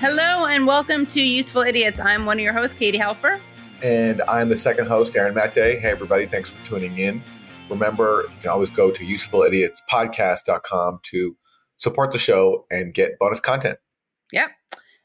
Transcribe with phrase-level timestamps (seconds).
[0.00, 2.00] Hello and welcome to Useful Idiots.
[2.00, 3.38] I'm one of your hosts, Katie Halper.
[3.82, 5.54] And I'm the second host, Aaron Mate.
[5.54, 7.22] Hey, everybody, thanks for tuning in.
[7.68, 11.36] Remember, you can always go to usefulidiotspodcast.com to
[11.76, 13.78] support the show and get bonus content.
[14.32, 14.48] Yep.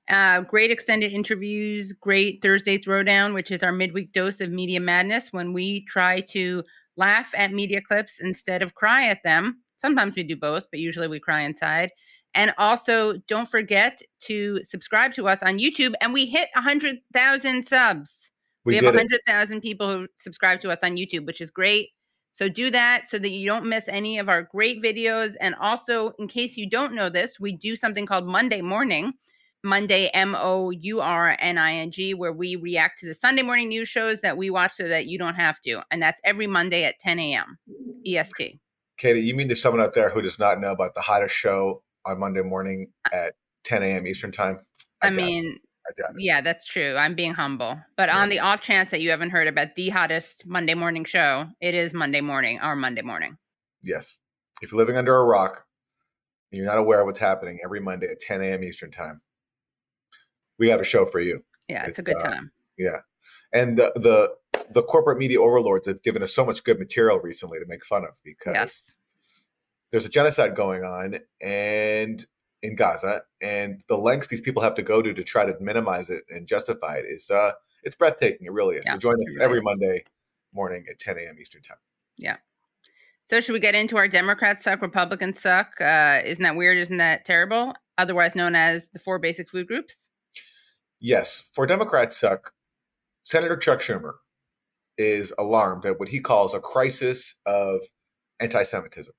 [0.08, 5.34] Uh, great extended interviews, great Thursday Throwdown, which is our midweek dose of media madness
[5.34, 6.64] when we try to
[6.96, 9.62] laugh at media clips instead of cry at them.
[9.76, 11.92] Sometimes we do both, but usually we cry inside.
[12.36, 15.94] And also, don't forget to subscribe to us on YouTube.
[16.02, 18.32] And we hit 100,000 subs.
[18.66, 21.90] We, we have 100,000 people who subscribe to us on YouTube, which is great.
[22.34, 25.36] So do that so that you don't miss any of our great videos.
[25.40, 29.14] And also, in case you don't know this, we do something called Monday Morning.
[29.64, 33.42] Monday, M O U R N I N G, where we react to the Sunday
[33.42, 35.82] morning news shows that we watch so that you don't have to.
[35.90, 37.58] And that's every Monday at 10 a.m.
[38.06, 38.60] EST.
[38.98, 41.82] Katie, you mean there's someone out there who does not know about the hottest show
[42.06, 43.34] on Monday morning at
[43.64, 44.08] 10 a.m.
[44.08, 44.60] Eastern time?
[45.02, 45.60] I, I mean,
[46.18, 46.96] yeah, that's true.
[46.96, 47.80] I'm being humble.
[47.98, 48.18] But yeah.
[48.18, 51.76] on the off chance that you haven't heard about the hottest Monday morning show, it
[51.76, 53.38] is Monday morning, our Monday morning.
[53.84, 54.18] Yes.
[54.62, 55.66] If you're living under a rock
[56.52, 58.64] and you're not aware of what's happening every Monday at 10 a.m.
[58.64, 59.22] Eastern time,
[60.58, 61.44] we have a show for you.
[61.68, 62.52] Yeah, it's, it's a good uh, time.
[62.78, 63.00] Yeah.
[63.54, 64.36] And the, the
[64.72, 68.04] the corporate media overlords have given us so much good material recently to make fun
[68.04, 68.94] of because yes.
[69.92, 72.26] There's a genocide going on and
[72.62, 76.10] in Gaza, and the lengths these people have to go to to try to minimize
[76.10, 77.52] it and justify it is uh,
[77.84, 78.48] it's breathtaking.
[78.48, 78.84] It really is.
[78.86, 80.04] Yeah, so join us every Monday
[80.54, 81.38] morning at 10 a.m.
[81.40, 81.78] Eastern time.
[82.18, 82.38] Yeah.
[83.28, 85.80] So should we get into our Democrats suck, Republicans suck?
[85.82, 86.78] Uh, isn't that weird?
[86.78, 87.74] Isn't that terrible?
[87.98, 90.10] Otherwise known as the four basic food groups.
[91.00, 92.54] Yes, for Democrats suck.
[93.24, 94.14] Senator Chuck Schumer
[94.98, 97.82] is alarmed at what he calls a crisis of
[98.40, 99.14] anti-Semitism.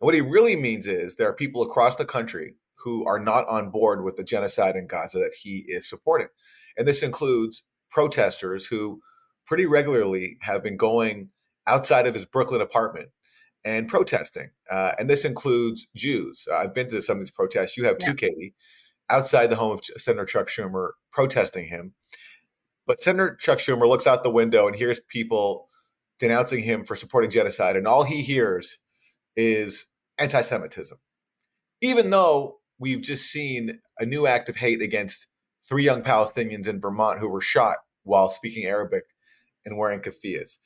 [0.00, 3.46] And what he really means is there are people across the country who are not
[3.48, 6.28] on board with the genocide in Gaza that he is supporting.
[6.76, 9.00] And this includes protesters who
[9.46, 11.30] pretty regularly have been going
[11.66, 13.08] outside of his Brooklyn apartment
[13.64, 14.50] and protesting.
[14.70, 16.46] Uh, and this includes Jews.
[16.50, 17.76] Uh, I've been to some of these protests.
[17.76, 18.08] You have yeah.
[18.08, 18.54] too, Katie,
[19.10, 21.94] outside the home of Senator Chuck Schumer protesting him.
[22.86, 25.68] But Senator Chuck Schumer looks out the window and hears people
[26.18, 27.76] denouncing him for supporting genocide.
[27.76, 28.78] And all he hears
[29.36, 29.86] is
[30.18, 30.98] anti Semitism.
[31.80, 35.26] Even though we've just seen a new act of hate against
[35.66, 39.04] three young Palestinians in Vermont who were shot while speaking Arabic
[39.64, 40.58] and wearing keffiyehs.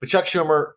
[0.00, 0.72] But Chuck Schumer,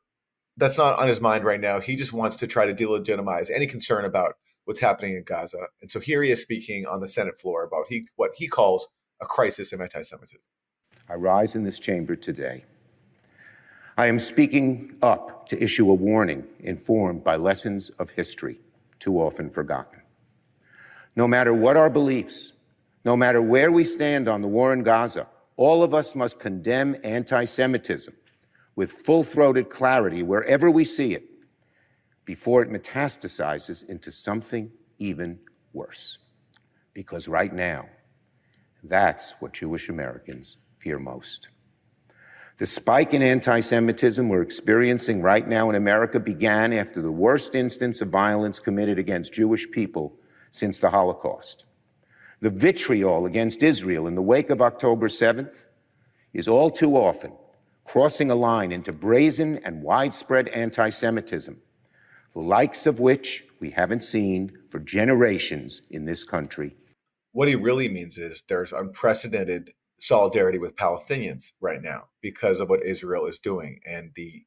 [0.55, 1.79] that's not on his mind right now.
[1.79, 5.67] He just wants to try to delegitimize any concern about what's happening in Gaza.
[5.81, 8.87] And so here he is speaking on the Senate floor about he, what he calls
[9.21, 10.41] a crisis of anti Semitism.
[11.09, 12.65] I rise in this chamber today.
[13.99, 18.59] I am speaking up to issue a warning informed by lessons of history
[18.99, 20.01] too often forgotten.
[21.15, 22.53] No matter what our beliefs,
[23.05, 26.95] no matter where we stand on the war in Gaza, all of us must condemn
[27.03, 28.15] anti Semitism
[28.75, 31.23] with full throated clarity wherever we see it
[32.23, 35.39] before it metastasizes into something even
[35.73, 36.19] worse.
[36.93, 37.89] Because right now,
[38.83, 41.47] that's what Jewish Americans fear most.
[42.57, 47.53] The spike in anti Semitism we're experiencing right now in America began after the worst
[47.53, 50.15] instance of violence committed against Jewish people
[50.49, 51.65] since the Holocaust.
[52.39, 55.67] The vitriol against Israel in the wake of October 7th
[56.33, 57.33] is all too often
[57.85, 61.61] crossing a line into brazen and widespread anti Semitism,
[62.33, 66.75] the likes of which we haven't seen for generations in this country.
[67.33, 72.85] What he really means is there's unprecedented solidarity with Palestinians right now because of what
[72.85, 74.43] Israel is doing and the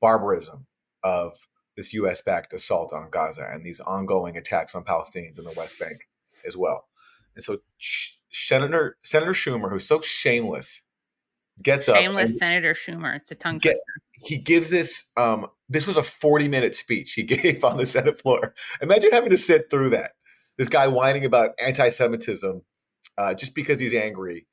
[0.00, 0.66] barbarism
[1.02, 1.36] of
[1.76, 2.20] this U.S.
[2.20, 6.08] backed assault on Gaza and these ongoing attacks on Palestinians in the West Bank
[6.46, 6.88] as well.
[7.34, 7.58] And so
[8.30, 10.82] Senator Senator Schumer, who's so shameless,
[11.62, 12.02] gets shameless up.
[12.02, 13.16] Shameless Senator Schumer.
[13.16, 13.80] It's a tongue twister.
[14.12, 15.06] He gives this.
[15.16, 18.54] Um, this was a forty-minute speech he gave on the Senate floor.
[18.82, 20.12] Imagine having to sit through that.
[20.58, 22.60] This guy whining about anti-Semitism
[23.16, 24.46] uh, just because he's angry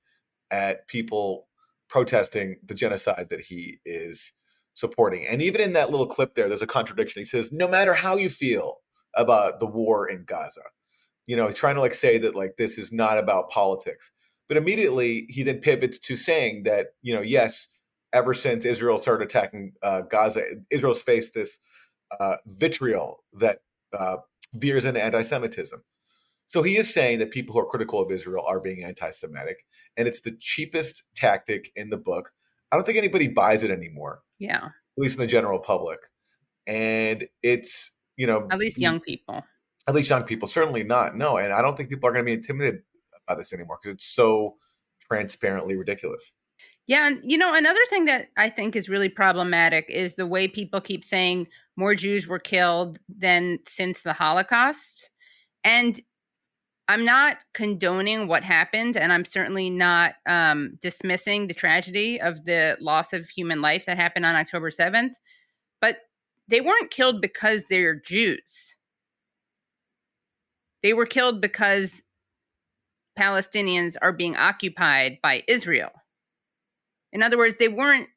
[0.52, 1.48] at people
[1.90, 4.32] protesting the genocide that he is
[4.74, 5.26] supporting.
[5.26, 7.22] And even in that little clip there, there's a contradiction.
[7.22, 8.78] He says, no matter how you feel
[9.16, 10.62] about the war in Gaza,
[11.26, 14.12] you know, trying to like say that like this is not about politics.
[14.48, 17.68] But immediately he then pivots to saying that, you know, yes,
[18.14, 21.60] ever since Israel started attacking uh, Gaza, Israel's faced this
[22.20, 23.60] uh, vitriol that
[23.98, 24.18] uh,
[24.54, 25.84] veers into anti Semitism.
[26.50, 29.66] So he is saying that people who are critical of Israel are being anti Semitic,
[29.98, 32.32] and it's the cheapest tactic in the book.
[32.72, 34.22] I don't think anybody buys it anymore.
[34.40, 34.66] Yeah.
[34.66, 36.00] At least in the general public.
[36.66, 39.44] And it's, you know, at least young people.
[39.88, 40.48] At least young people.
[40.48, 41.16] Certainly not.
[41.16, 41.38] No.
[41.38, 42.82] And I don't think people are going to be intimidated
[43.28, 44.56] by this anymore because it's so
[45.08, 46.34] transparently ridiculous.
[46.88, 50.48] Yeah, and you know, another thing that I think is really problematic is the way
[50.48, 51.48] people keep saying
[51.78, 55.12] more Jews were killed than since the Holocaust.
[55.64, 56.02] And
[56.90, 62.78] I'm not condoning what happened, and I'm certainly not um, dismissing the tragedy of the
[62.82, 65.12] loss of human life that happened on October 7th.
[65.82, 65.98] But
[66.48, 68.76] they weren't killed because they're Jews.
[70.82, 72.02] They were killed because
[73.18, 75.92] Palestinians are being occupied by Israel.
[77.14, 78.10] In other words, they weren't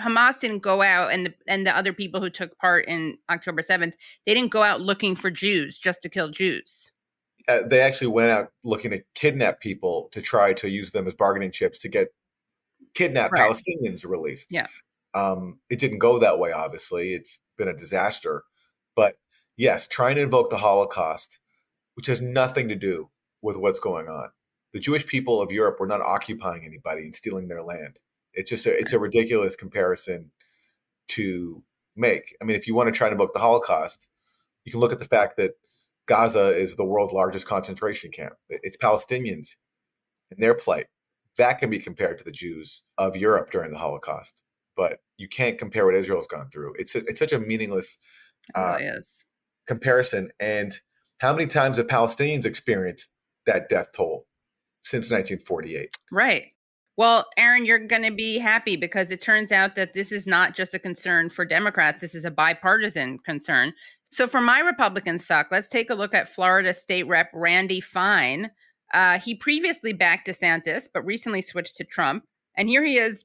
[0.00, 3.60] Hamas didn't go out and the and the other people who took part in October
[3.60, 3.92] 7th,
[4.24, 6.90] they didn't go out looking for Jews just to kill Jews.
[7.46, 11.14] Uh, they actually went out looking to kidnap people to try to use them as
[11.14, 12.08] bargaining chips to get
[12.94, 13.50] kidnapped right.
[13.50, 14.48] Palestinians released.
[14.50, 14.66] Yeah.
[15.14, 17.14] Um, it didn't go that way, obviously.
[17.14, 18.44] It's been a disaster.
[18.96, 19.16] But
[19.56, 21.38] yes, trying to invoke the Holocaust,
[21.94, 23.10] which has nothing to do
[23.42, 24.30] with what's going on.
[24.72, 27.98] The Jewish people of Europe were not occupying anybody and stealing their land.
[28.32, 30.32] It's just a, it's a ridiculous comparison
[31.08, 31.62] to
[31.94, 32.36] make.
[32.40, 34.08] I mean, if you want to try to book the Holocaust,
[34.64, 35.52] you can look at the fact that
[36.06, 38.34] Gaza is the world's largest concentration camp.
[38.48, 39.56] It's Palestinians
[40.30, 40.86] and their plight.
[41.38, 44.42] That can be compared to the Jews of Europe during the Holocaust,
[44.76, 46.74] but you can't compare what Israel's gone through.
[46.78, 47.98] It's it's such a meaningless
[48.54, 48.78] uh,
[49.66, 50.30] comparison.
[50.38, 50.78] And
[51.18, 53.10] how many times have Palestinians experienced
[53.46, 54.26] that death toll
[54.80, 55.96] since 1948?
[56.12, 56.44] Right.
[56.96, 60.54] Well, Aaron, you're going to be happy because it turns out that this is not
[60.54, 62.00] just a concern for Democrats.
[62.00, 63.72] This is a bipartisan concern.
[64.14, 68.48] So, for my Republican suck, let's take a look at Florida State Rep Randy Fine.
[68.92, 72.24] Uh, he previously backed DeSantis, but recently switched to Trump.
[72.56, 73.24] And here he is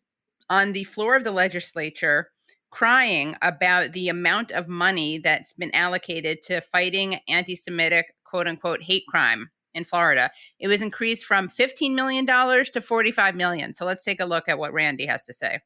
[0.50, 2.32] on the floor of the legislature
[2.72, 8.82] crying about the amount of money that's been allocated to fighting anti Semitic, quote unquote,
[8.82, 10.32] hate crime in Florida.
[10.60, 13.76] It was increased from $15 million to 45 million.
[13.76, 15.60] So let's take a look at what Randy has to say.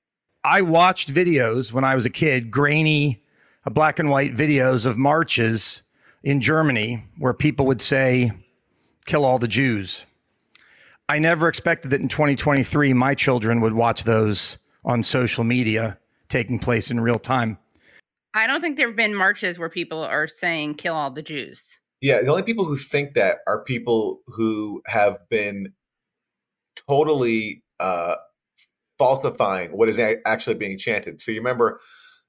[0.43, 3.23] I watched videos when I was a kid, grainy,
[3.71, 5.83] black and white videos of marches
[6.23, 8.31] in Germany where people would say,
[9.05, 10.05] kill all the Jews.
[11.09, 15.99] I never expected that in 2023, my children would watch those on social media
[16.29, 17.57] taking place in real time.
[18.33, 21.77] I don't think there have been marches where people are saying kill all the Jews.
[22.01, 25.73] Yeah, the only people who think that are people who have been
[26.87, 28.15] totally uh,
[28.97, 31.21] falsifying what is a- actually being chanted.
[31.21, 31.79] So you remember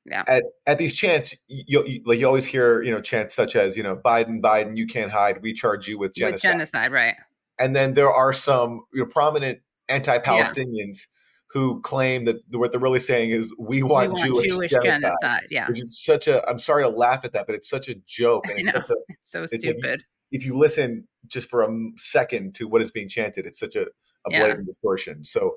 [0.07, 0.25] yeah.
[0.29, 3.77] at, at these chants, you, you, like you always hear, you know, chants such as,
[3.77, 5.43] you know, Biden, Biden, you can't hide.
[5.43, 6.35] We charge you with genocide.
[6.35, 7.15] With genocide, right?
[7.59, 11.07] And then there are some you know, prominent anti-Palestinians
[11.55, 15.01] who claim that what they're really saying is we want, we want Jewish, Jewish genocide,
[15.01, 15.69] genocide, yeah.
[15.69, 18.45] Which is such a I'm sorry to laugh at that, but it's such a joke.
[18.49, 18.91] And it's, a, it's
[19.23, 20.01] so it's stupid.
[20.01, 23.77] A, if you listen just for a second to what is being chanted, it's such
[23.77, 24.65] a, a blatant yeah.
[24.67, 25.23] distortion.
[25.23, 25.55] So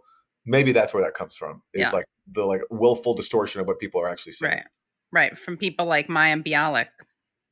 [0.48, 1.62] maybe that's where that comes from.
[1.74, 1.92] Is yeah.
[1.92, 4.54] like the like willful distortion of what people are actually saying.
[4.56, 4.64] Right.
[5.12, 5.38] Right.
[5.38, 6.88] From people like Mayim Bialik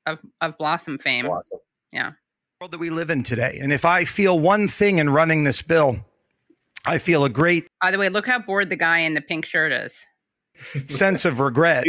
[0.06, 1.26] of of Blossom fame.
[1.26, 1.60] Blossom.
[1.92, 2.12] Yeah.
[2.60, 3.60] World that we live in today.
[3.62, 5.98] And if I feel one thing in running this bill,
[6.86, 7.68] I feel a great.
[7.82, 10.06] By the way, look how bored the guy in the pink shirt is.
[10.88, 11.86] sense of regret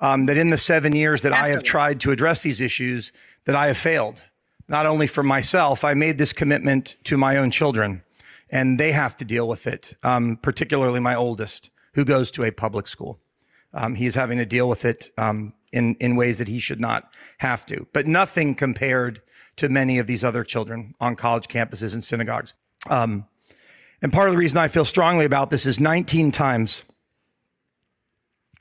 [0.00, 1.50] um, that in the seven years that Absolutely.
[1.50, 3.12] I have tried to address these issues,
[3.44, 4.22] that I have failed.
[4.68, 8.02] Not only for myself, I made this commitment to my own children,
[8.50, 9.94] and they have to deal with it.
[10.02, 13.20] Um, particularly my oldest, who goes to a public school.
[13.72, 16.80] Um, he is having to deal with it um, in in ways that he should
[16.80, 17.86] not have to.
[17.92, 19.22] But nothing compared
[19.56, 22.54] to many of these other children on college campuses and synagogues.
[22.88, 23.26] Um,
[24.02, 26.82] and part of the reason I feel strongly about this is 19 times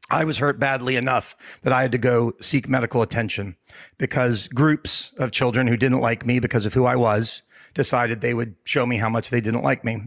[0.09, 3.55] I was hurt badly enough that I had to go seek medical attention
[3.97, 7.43] because groups of children who didn't like me because of who I was
[7.73, 9.95] decided they would show me how much they didn't like me.
[9.95, 10.01] It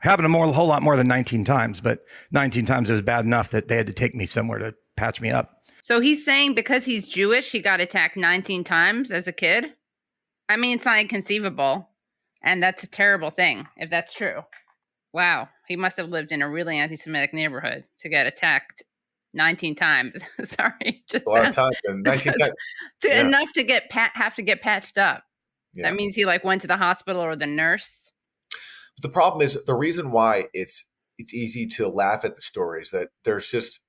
[0.00, 3.02] happened a, more, a whole lot more than 19 times, but 19 times it was
[3.02, 5.62] bad enough that they had to take me somewhere to patch me up.
[5.82, 9.72] So he's saying because he's Jewish, he got attacked 19 times as a kid?
[10.48, 11.88] I mean, it's not inconceivable.
[12.42, 14.42] And that's a terrible thing if that's true.
[15.12, 18.82] Wow, he must have lived in a really anti-Semitic neighborhood to get attacked
[19.34, 20.22] 19 times.
[20.44, 21.76] Sorry, just a lot of times.
[21.86, 22.52] 19 times.
[23.00, 23.20] To, yeah.
[23.20, 25.24] Enough to get pat, have to get patched up.
[25.74, 25.88] Yeah.
[25.88, 28.10] That means he like went to the hospital or the nurse.
[28.96, 30.86] But the problem is the reason why it's
[31.18, 33.80] it's easy to laugh at the stories that there's just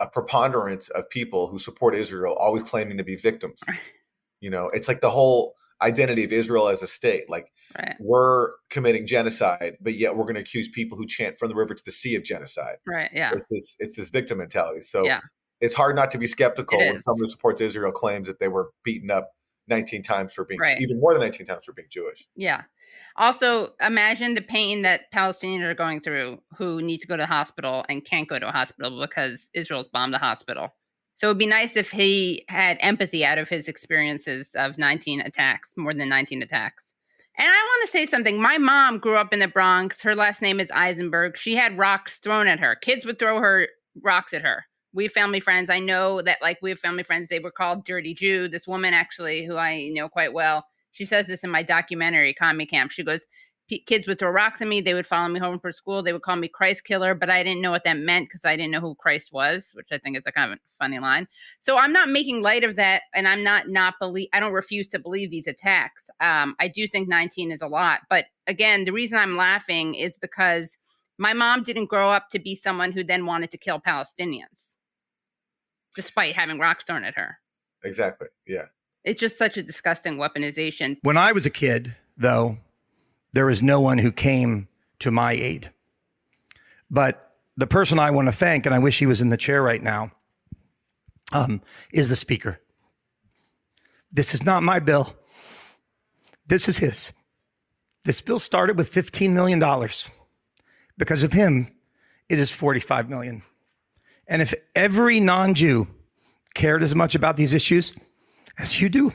[0.00, 3.60] a preponderance of people who support Israel always claiming to be victims.
[4.40, 7.28] you know, it's like the whole identity of Israel as a state.
[7.28, 7.94] Like right.
[8.00, 11.74] we're committing genocide, but yet we're going to accuse people who chant from the river
[11.74, 12.76] to the sea of genocide.
[12.86, 13.10] Right.
[13.12, 13.32] Yeah.
[13.34, 14.82] It's this it's this victim mentality.
[14.82, 15.20] So yeah.
[15.60, 18.70] it's hard not to be skeptical when someone who supports Israel claims that they were
[18.82, 19.30] beaten up
[19.68, 20.80] 19 times for being right.
[20.80, 22.26] even more than 19 times for being Jewish.
[22.36, 22.62] Yeah.
[23.16, 27.26] Also, imagine the pain that Palestinians are going through who need to go to the
[27.26, 30.74] hospital and can't go to a hospital because Israel's bombed the hospital.
[31.16, 35.74] So it'd be nice if he had empathy out of his experiences of 19 attacks,
[35.76, 36.92] more than 19 attacks.
[37.36, 38.40] And I want to say something.
[38.40, 40.02] My mom grew up in the Bronx.
[40.02, 41.36] Her last name is Eisenberg.
[41.36, 42.76] She had rocks thrown at her.
[42.76, 43.68] Kids would throw her
[44.02, 44.66] rocks at her.
[44.94, 45.68] We have family friends.
[45.68, 47.28] I know that, like, we have family friends.
[47.28, 48.48] They were called Dirty Jew.
[48.48, 52.66] This woman, actually, who I know quite well, she says this in my documentary, Commie
[52.66, 52.92] Camp.
[52.92, 53.26] She goes,
[53.86, 54.80] kids would throw rocks at me.
[54.80, 56.02] They would follow me home from school.
[56.02, 58.56] They would call me Christ killer, but I didn't know what that meant because I
[58.56, 61.26] didn't know who Christ was, which I think is a kind of funny line.
[61.60, 64.28] So I'm not making light of that, and I'm not not believe.
[64.32, 66.10] I don't refuse to believe these attacks.
[66.20, 70.16] Um, I do think 19 is a lot, but again, the reason I'm laughing is
[70.16, 70.76] because
[71.16, 74.73] my mom didn't grow up to be someone who then wanted to kill Palestinians,
[75.94, 77.38] despite having rocks thrown at her.
[77.84, 78.28] Exactly.
[78.46, 78.66] Yeah.
[79.04, 80.96] It's just such a disgusting weaponization.
[81.02, 82.58] When I was a kid, though,
[83.32, 84.68] there was no one who came
[85.00, 85.70] to my aid.
[86.90, 89.62] But the person I want to thank, and I wish he was in the chair
[89.62, 90.12] right now,
[91.32, 91.60] um,
[91.92, 92.60] is the speaker.
[94.12, 95.14] This is not my bill.
[96.46, 97.12] This is his.
[98.04, 99.60] This bill started with $15 million.
[100.96, 101.74] Because of him,
[102.28, 103.42] it is 45 million.
[104.26, 105.86] And if every non-Jew
[106.54, 107.92] cared as much about these issues
[108.58, 109.12] as you do,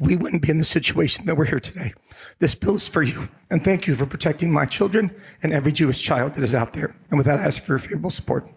[0.00, 1.92] we wouldn't be in the situation that we're here today.
[2.38, 3.28] This bill is for you.
[3.50, 6.96] And thank you for protecting my children and every Jewish child that is out there.
[7.10, 8.48] And with that, I ask for your favorable support.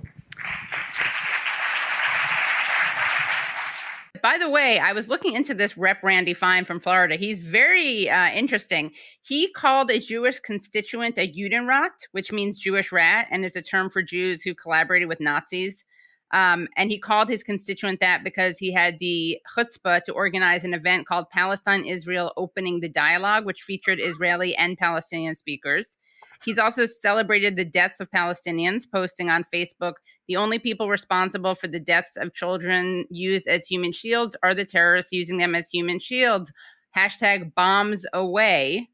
[4.25, 7.15] By the way, I was looking into this Rep Randy Fine from Florida.
[7.15, 8.91] He's very uh, interesting.
[9.21, 13.87] He called a Jewish constituent a Judenrat, which means Jewish rat, and is a term
[13.87, 15.85] for Jews who collaborated with Nazis.
[16.31, 20.73] Um, and he called his constituent that because he had the chutzpah to organize an
[20.73, 25.97] event called Palestine Israel Opening the Dialogue, which featured Israeli and Palestinian speakers.
[26.43, 29.93] He's also celebrated the deaths of Palestinians, posting on Facebook
[30.27, 34.65] the only people responsible for the deaths of children used as human shields are the
[34.65, 36.51] terrorists using them as human shields.
[36.95, 38.89] Hashtag bombs away.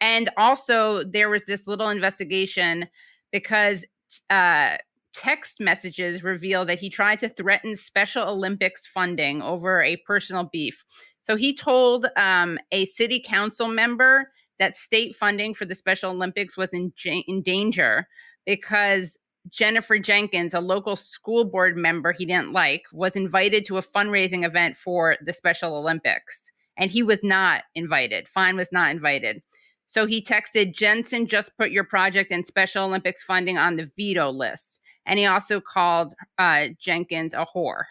[0.00, 2.86] And also, there was this little investigation
[3.32, 3.84] because
[4.30, 4.76] uh,
[5.12, 10.84] text messages reveal that he tried to threaten Special Olympics funding over a personal beef.
[11.24, 16.56] So he told um, a city council member that state funding for the Special Olympics
[16.56, 18.08] was in, in danger
[18.46, 19.18] because
[19.50, 24.44] Jennifer Jenkins, a local school board member he didn't like, was invited to a fundraising
[24.44, 26.50] event for the Special Olympics.
[26.76, 28.28] And he was not invited.
[28.28, 29.42] Fine was not invited.
[29.86, 34.30] So he texted Jensen, just put your project and Special Olympics funding on the veto
[34.30, 37.84] list and he also called uh, Jenkins a whore.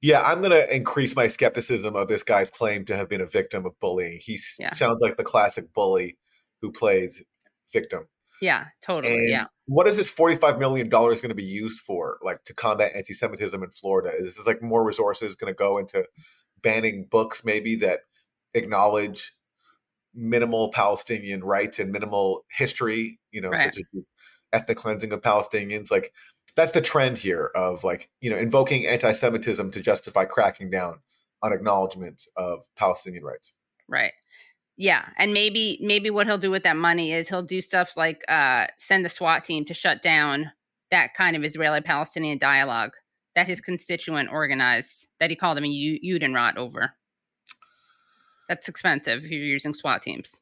[0.00, 3.26] Yeah, I'm going to increase my skepticism of this guy's claim to have been a
[3.26, 4.20] victim of bullying.
[4.22, 4.72] He yeah.
[4.72, 6.16] sounds like the classic bully
[6.62, 7.22] who plays
[7.72, 8.06] victim.
[8.40, 9.14] Yeah, totally.
[9.14, 9.44] And yeah.
[9.66, 13.62] What is this $45 million going to be used for, like to combat anti Semitism
[13.62, 14.10] in Florida?
[14.16, 16.04] Is this like more resources going to go into
[16.62, 18.00] banning books, maybe that
[18.54, 19.32] acknowledge
[20.14, 23.60] minimal Palestinian rights and minimal history, you know, right.
[23.60, 23.90] such as
[24.52, 25.90] ethnic cleansing of Palestinians.
[25.90, 26.12] Like
[26.56, 31.00] that's the trend here of like, you know, invoking anti-Semitism to justify cracking down
[31.42, 33.54] on acknowledgments of Palestinian rights.
[33.86, 34.12] Right.
[34.80, 38.22] Yeah, and maybe maybe what he'll do with that money is he'll do stuff like
[38.28, 40.52] uh, send the SWAT team to shut down
[40.92, 42.92] that kind of Israeli-Palestinian dialogue
[43.34, 46.92] that his constituent organized that he called him a Judenrat over.
[48.48, 50.40] That's expensive if you're using SWAT teams,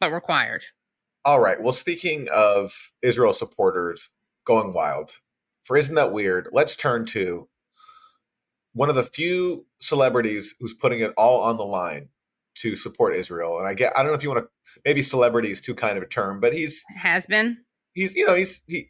[0.00, 0.64] but required.
[1.22, 1.62] All right.
[1.62, 4.08] Well, speaking of Israel supporters
[4.46, 5.18] going wild,
[5.62, 7.48] for Isn't That Weird, let's turn to
[8.72, 12.08] one of the few celebrities who's putting it all on the line
[12.56, 13.58] to support Israel.
[13.58, 14.48] And I get, I don't know if you want to,
[14.84, 17.58] maybe celebrity is too kind of a term, but he's has been.
[17.94, 18.88] He's, you know, he's, he,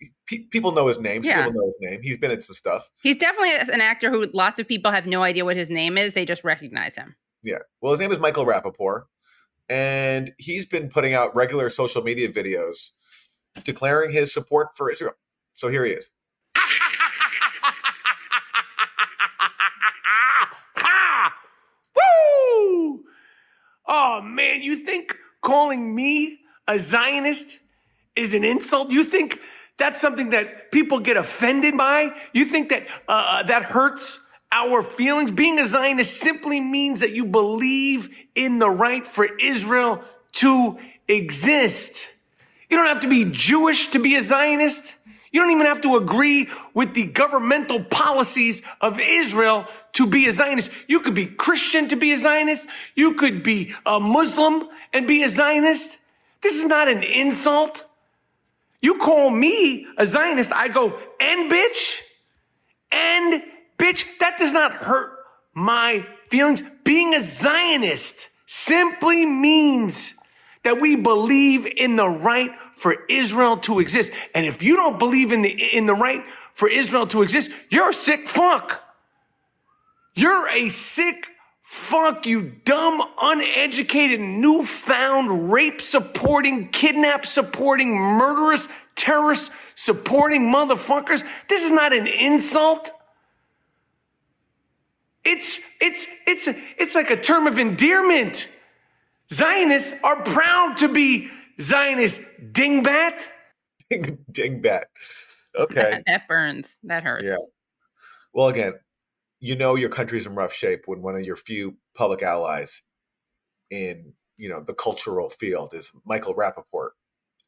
[0.51, 1.25] people know his name.
[1.25, 1.45] Yeah.
[1.45, 2.01] People know his name.
[2.03, 2.89] He's been in some stuff.
[3.03, 6.15] He's definitely an actor who lots of people have no idea what his name is.
[6.15, 7.17] They just recognize him.
[7.43, 7.59] Yeah.
[7.81, 9.03] Well, his name is Michael Rapaport
[9.69, 12.91] and he's been putting out regular social media videos
[13.65, 15.15] declaring his support for Israel.
[15.55, 16.11] So here he is.
[23.87, 27.59] Oh man, you think calling me a Zionist
[28.17, 28.91] is an insult?
[28.91, 29.39] You think
[29.79, 32.11] that's something that people get offended by?
[32.33, 34.21] You think that uh, that hurts
[34.53, 35.31] our feelings.
[35.31, 42.09] Being a Zionist simply means that you believe in the right for Israel to exist.
[42.69, 44.95] You don't have to be Jewish to be a Zionist.
[45.33, 50.33] You don't even have to agree with the governmental policies of Israel to be a
[50.33, 50.71] Zionist.
[50.87, 52.67] You could be Christian to be a Zionist.
[52.95, 55.99] You could be a Muslim and be a Zionist.
[56.43, 57.85] This is not an insult.
[58.83, 62.01] You call me a Zionist, I go, and bitch,
[62.91, 63.43] and
[63.79, 65.13] bitch, that does not hurt
[65.55, 66.63] my feelings.
[66.85, 70.15] Being a Zionist simply means
[70.65, 72.51] that we believe in the right
[72.83, 74.11] for Israel to exist.
[74.35, 77.91] And if you don't believe in the, in the right for Israel to exist, you're
[77.91, 78.83] a sick fuck.
[80.17, 81.29] You're a sick
[81.63, 91.25] fuck, you dumb, uneducated, newfound rape supporting, kidnap supporting, murderous, terrorist supporting motherfuckers.
[91.49, 92.91] This is not an insult.
[95.25, 96.49] It's, it's, it's,
[96.79, 98.49] it's like a term of endearment.
[99.33, 101.31] Zionists are proud to be
[101.63, 102.21] Zionist
[102.53, 103.27] dingbat.
[103.93, 104.85] dingbat.
[105.57, 105.75] Okay.
[105.75, 106.77] That, that burns.
[106.85, 107.25] That hurts.
[107.25, 107.37] Yeah.
[108.33, 108.75] Well, again,
[109.41, 112.83] you know your country's in rough shape when one of your few public allies
[113.71, 116.91] in you know the cultural field is Michael Rapaport.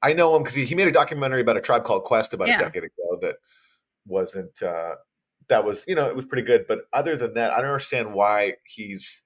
[0.02, 2.48] I know him because he, he made a documentary about a tribe called Quest about
[2.48, 2.56] yeah.
[2.56, 3.36] a decade ago that
[4.06, 4.96] wasn't uh
[5.48, 8.12] that was you know it was pretty good but other than that i don't understand
[8.12, 9.22] why he's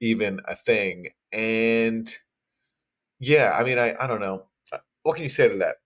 [0.00, 2.16] even a thing and
[3.20, 4.44] yeah i mean i i don't know.
[4.72, 5.76] Uh, what can you say to that?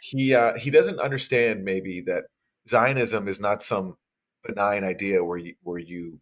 [0.00, 2.24] He uh he doesn't understand maybe that
[2.68, 3.96] zionism is not some
[4.42, 6.20] benign idea where you where you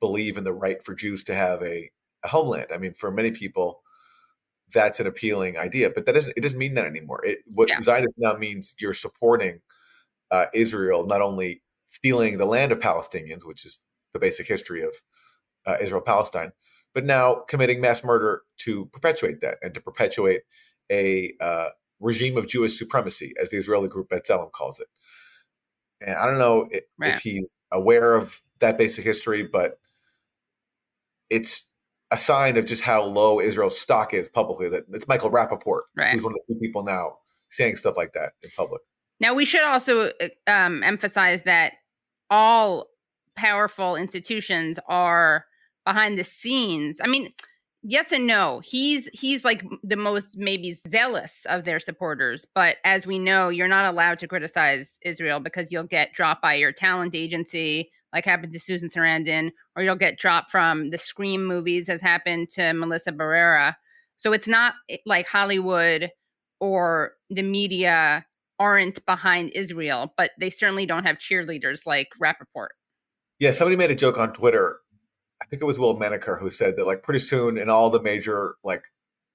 [0.00, 1.88] believe in the right for jews to have a,
[2.24, 2.66] a homeland.
[2.72, 3.82] I mean for many people
[4.74, 7.24] that's an appealing idea but that doesn't it doesn't mean that anymore.
[7.24, 7.82] It what yeah.
[7.82, 9.60] zionism now means you're supporting
[10.30, 13.78] uh, israel not only stealing the land of Palestinians, which is
[14.14, 14.94] the basic history of
[15.66, 16.50] uh, Israel Palestine,
[16.94, 20.42] but now committing mass murder to perpetuate that and to perpetuate
[20.90, 21.68] a uh,
[22.00, 24.88] regime of Jewish supremacy, as the Israeli group B'Tselem calls it.
[26.04, 27.14] And I don't know if, right.
[27.14, 29.78] if he's aware of that basic history, but
[31.30, 31.70] it's
[32.10, 34.68] a sign of just how low Israel's stock is publicly.
[34.68, 36.12] That it's Michael Rapaport, right.
[36.12, 37.18] who's one of the few people now
[37.50, 38.82] saying stuff like that in public.
[39.20, 41.74] Now we should also uh, um, emphasize that
[42.28, 42.88] all
[43.36, 45.44] powerful institutions are
[45.84, 46.98] behind the scenes.
[47.02, 47.32] I mean,
[47.82, 48.60] yes and no.
[48.64, 53.68] He's he's like the most maybe zealous of their supporters, but as we know, you're
[53.68, 58.52] not allowed to criticize Israel because you'll get dropped by your talent agency, like happened
[58.52, 63.12] to Susan Sarandon, or you'll get dropped from the Scream movies, as happened to Melissa
[63.12, 63.74] Barrera.
[64.16, 66.10] So it's not eh, like Hollywood
[66.60, 68.24] or the media
[68.60, 72.68] aren't behind Israel, but they certainly don't have cheerleaders like Rapaport.
[73.40, 74.78] Yeah, somebody made a joke on Twitter.
[75.42, 78.00] I think it was Will Menaker who said that like pretty soon in all the
[78.00, 78.84] major like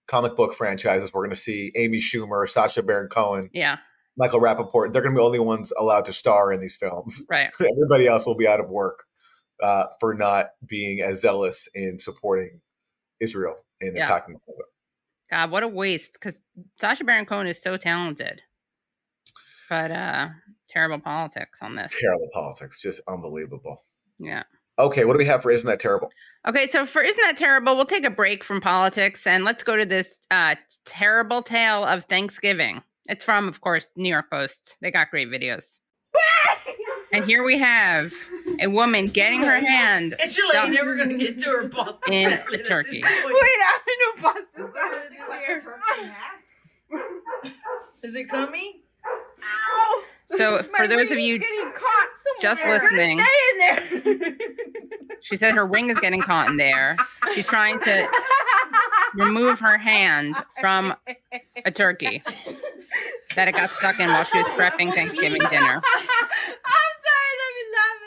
[0.07, 3.77] comic book franchises, we're going to see Amy Schumer, Sacha Baron Cohen, yeah,
[4.17, 4.93] Michael Rapaport.
[4.93, 7.21] They're going to be the only ones allowed to star in these films.
[7.29, 7.49] Right.
[7.59, 9.03] Everybody else will be out of work
[9.61, 12.61] uh, for not being as zealous in supporting
[13.19, 14.05] Israel in yeah.
[14.05, 14.37] attacking
[15.29, 16.13] God, what a waste!
[16.13, 16.39] Because
[16.79, 18.41] Sacha Baron Cohen is so talented.
[19.69, 20.29] But uh
[20.69, 21.95] terrible politics on this.
[21.99, 23.83] Terrible politics, just unbelievable.
[24.19, 24.43] Yeah.
[24.79, 26.11] Okay, what do we have for Isn't That Terrible?
[26.47, 29.75] Okay, so for Isn't That Terrible, we'll take a break from politics and let's go
[29.75, 32.81] to this uh, terrible tale of Thanksgiving.
[33.09, 34.77] It's from, of course, New York Post.
[34.81, 35.79] They got great videos.
[37.13, 38.13] and here we have
[38.59, 40.15] a woman getting her hand.
[40.19, 41.95] It's your lady never going to get to her boss.
[42.09, 43.01] In the turkey.
[43.03, 44.37] Wait, I'm in a boss
[45.39, 45.63] here.
[48.03, 48.81] Is it coming?
[49.43, 50.03] Ow!
[50.27, 51.41] So for those of you
[52.41, 53.19] just listening,
[55.21, 56.97] she said her ring is getting caught in there.
[57.33, 58.07] She's trying to
[59.15, 60.93] remove her hand from
[61.65, 62.21] a turkey
[63.35, 65.81] that it got stuck in while she was prepping Thanksgiving dinner.
[65.81, 67.97] I'm sorry, let me laugh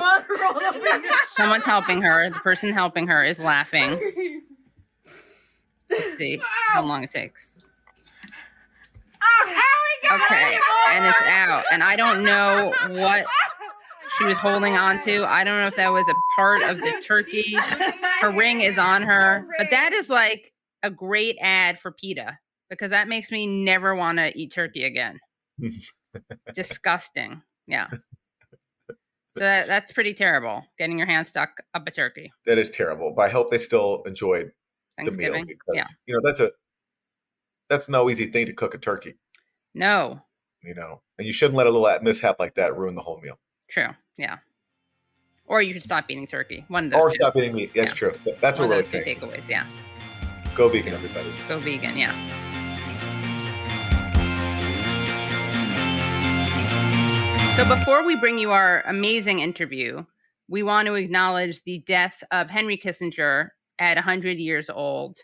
[0.00, 1.12] at it.
[1.36, 2.28] Someone's helping her.
[2.30, 4.42] The person helping her is laughing.
[5.90, 6.40] Let's see
[6.72, 7.55] how long it takes.
[10.12, 10.58] Okay,
[10.90, 11.64] and it's out.
[11.72, 13.26] And I don't know what
[14.18, 15.24] she was holding on to.
[15.24, 17.56] I don't know if that was a part of the turkey.
[18.20, 19.46] Her ring is on her.
[19.58, 22.38] But that is like a great ad for PETA
[22.70, 25.18] because that makes me never want to eat turkey again.
[26.54, 27.42] Disgusting.
[27.66, 27.88] Yeah.
[29.36, 30.64] So that, that's pretty terrible.
[30.78, 32.32] Getting your hand stuck up a turkey.
[32.46, 33.12] That is terrible.
[33.14, 34.50] But I hope they still enjoyed
[34.96, 35.84] the meal because yeah.
[36.06, 36.50] you know that's a
[37.68, 39.14] that's no easy thing to cook a turkey.
[39.74, 40.20] No.
[40.62, 43.38] You know, and you shouldn't let a little mishap like that ruin the whole meal.
[43.68, 43.88] True.
[44.16, 44.38] Yeah.
[45.46, 46.64] Or you should stop eating turkey.
[46.68, 47.00] One of those.
[47.00, 47.16] Or two.
[47.16, 47.72] stop eating meat.
[47.74, 47.94] That's yeah.
[47.94, 48.18] true.
[48.40, 49.04] That's One what we're saying.
[49.04, 49.48] takeaways.
[49.48, 49.66] Yeah.
[50.54, 51.32] Go vegan, everybody.
[51.48, 51.96] Go vegan.
[51.96, 52.14] Yeah.
[57.56, 60.04] So before we bring you our amazing interview,
[60.48, 63.48] we want to acknowledge the death of Henry Kissinger
[63.78, 65.18] at 100 years old.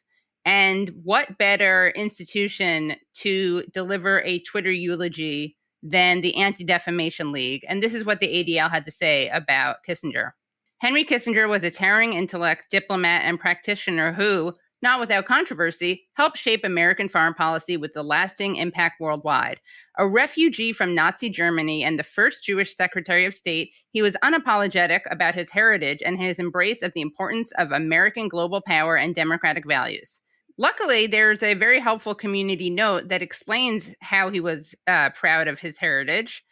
[0.45, 7.65] And what better institution to deliver a Twitter eulogy than the Anti Defamation League?
[7.69, 10.33] And this is what the ADL had to say about Kissinger.
[10.79, 14.53] Henry Kissinger was a towering intellect, diplomat, and practitioner who,
[14.83, 19.61] not without controversy, helped shape American foreign policy with a lasting impact worldwide.
[19.99, 25.03] A refugee from Nazi Germany and the first Jewish Secretary of State, he was unapologetic
[25.09, 29.65] about his heritage and his embrace of the importance of American global power and democratic
[29.65, 30.22] values.
[30.59, 35.61] Luckily, there's a very helpful community note that explains how he was uh, proud of
[35.61, 36.45] his heritage.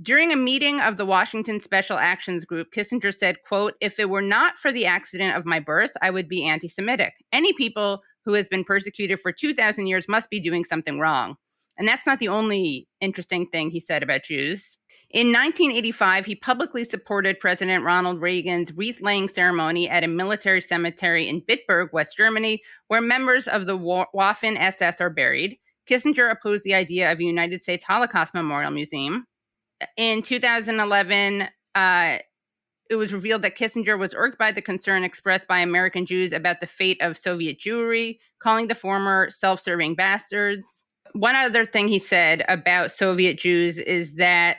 [0.00, 4.22] During a meeting of the Washington Special Actions Group, Kissinger said, quote, if it were
[4.22, 7.14] not for the accident of my birth, I would be anti-Semitic.
[7.32, 11.36] Any people who has been persecuted for 2,000 years must be doing something wrong.
[11.78, 14.77] And that's not the only interesting thing he said about Jews.
[15.10, 21.28] In 1985, he publicly supported President Ronald Reagan's wreath laying ceremony at a military cemetery
[21.28, 25.58] in Bitburg, West Germany, where members of the Waffen SS are buried.
[25.88, 29.26] Kissinger opposed the idea of a United States Holocaust Memorial Museum
[29.96, 32.18] in 2011, uh,
[32.90, 36.60] it was revealed that Kissinger was irked by the concern expressed by American Jews about
[36.60, 40.84] the fate of Soviet Jewry, calling the former self serving bastards.
[41.12, 44.58] One other thing he said about Soviet Jews is that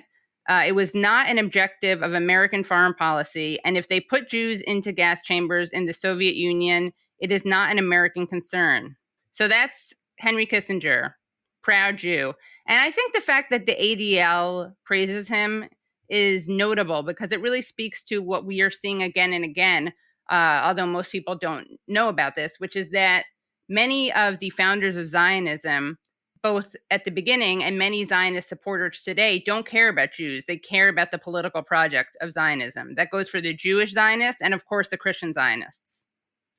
[0.49, 3.59] uh, it was not an objective of American foreign policy.
[3.63, 7.71] And if they put Jews into gas chambers in the Soviet Union, it is not
[7.71, 8.95] an American concern.
[9.31, 11.13] So that's Henry Kissinger,
[11.61, 12.33] proud Jew.
[12.67, 15.69] And I think the fact that the ADL praises him
[16.09, 19.93] is notable because it really speaks to what we are seeing again and again,
[20.31, 23.25] uh, although most people don't know about this, which is that
[23.69, 25.99] many of the founders of Zionism,
[26.41, 30.45] both at the beginning and many Zionist supporters today, don't care about Jews.
[30.45, 32.95] They care about the political project of Zionism.
[32.95, 36.05] That goes for the Jewish Zionists and, of course, the Christian Zionists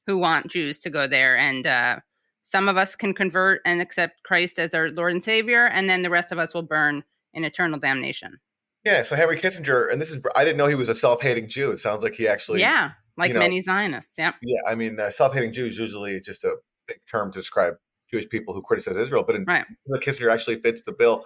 [0.07, 2.01] who want Jews to go there and uh,
[2.43, 6.03] some of us can convert and accept Christ as our Lord and Savior, and then
[6.03, 8.41] the rest of us will burn in eternal damnation.
[8.85, 11.49] Yeah, so Henry Kissinger, and this is, I didn't know he was a self hating
[11.49, 11.71] Jew.
[11.71, 12.61] It sounds like he actually.
[12.61, 14.15] Yeah, like you know, many Zionists.
[14.19, 14.33] Yeah.
[14.43, 16.57] Yeah, I mean, uh, self hating Jews usually just a
[16.89, 17.75] big term to describe
[18.11, 19.65] Jewish people who criticize Israel, but in right.
[19.97, 21.25] Kissinger actually fits the bill.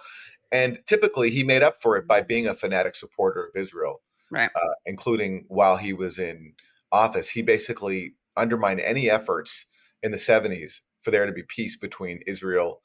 [0.51, 4.49] And typically he made up for it by being a fanatic supporter of Israel, right?
[4.55, 6.53] Uh, including while he was in
[6.91, 7.29] office.
[7.29, 9.65] He basically undermined any efforts
[10.03, 12.81] in the 70s for there to be peace between Israel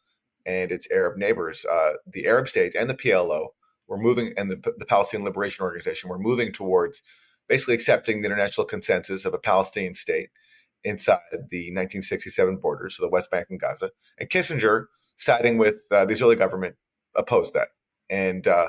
[0.47, 1.65] and its Arab neighbors.
[1.65, 3.49] Uh, the Arab states and the PLO
[3.89, 7.03] were moving, and the, the Palestinian Liberation Organization were moving towards
[7.49, 10.31] basically accepting the international consensus of a Palestinian state
[10.85, 13.91] inside the 1967 borders, so the West Bank and Gaza.
[14.19, 16.77] And Kissinger, siding with uh, the Israeli government,
[17.15, 17.69] opposed that.
[18.09, 18.69] And uh,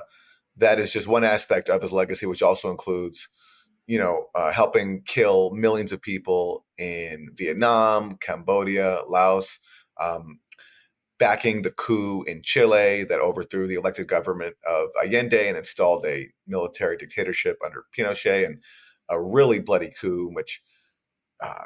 [0.58, 3.28] that is just one aspect of his legacy, which also includes
[3.88, 9.60] you know, uh, helping kill millions of people in Vietnam, Cambodia, Laos,
[10.00, 10.40] um,
[11.20, 16.30] backing the coup in Chile that overthrew the elected government of Allende and installed a
[16.48, 18.64] military dictatorship under Pinochet, and
[19.10, 20.62] a really bloody coup which
[21.44, 21.66] uh,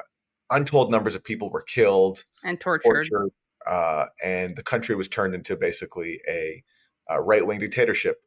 [0.50, 3.06] untold numbers of people were killed and tortured.
[3.10, 3.30] tortured
[3.66, 6.62] uh, and the country was turned into basically a,
[7.08, 8.18] a right wing dictatorship,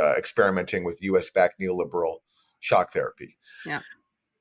[0.00, 2.18] uh, experimenting with US backed neoliberal
[2.60, 3.36] shock therapy.
[3.66, 3.80] Yeah.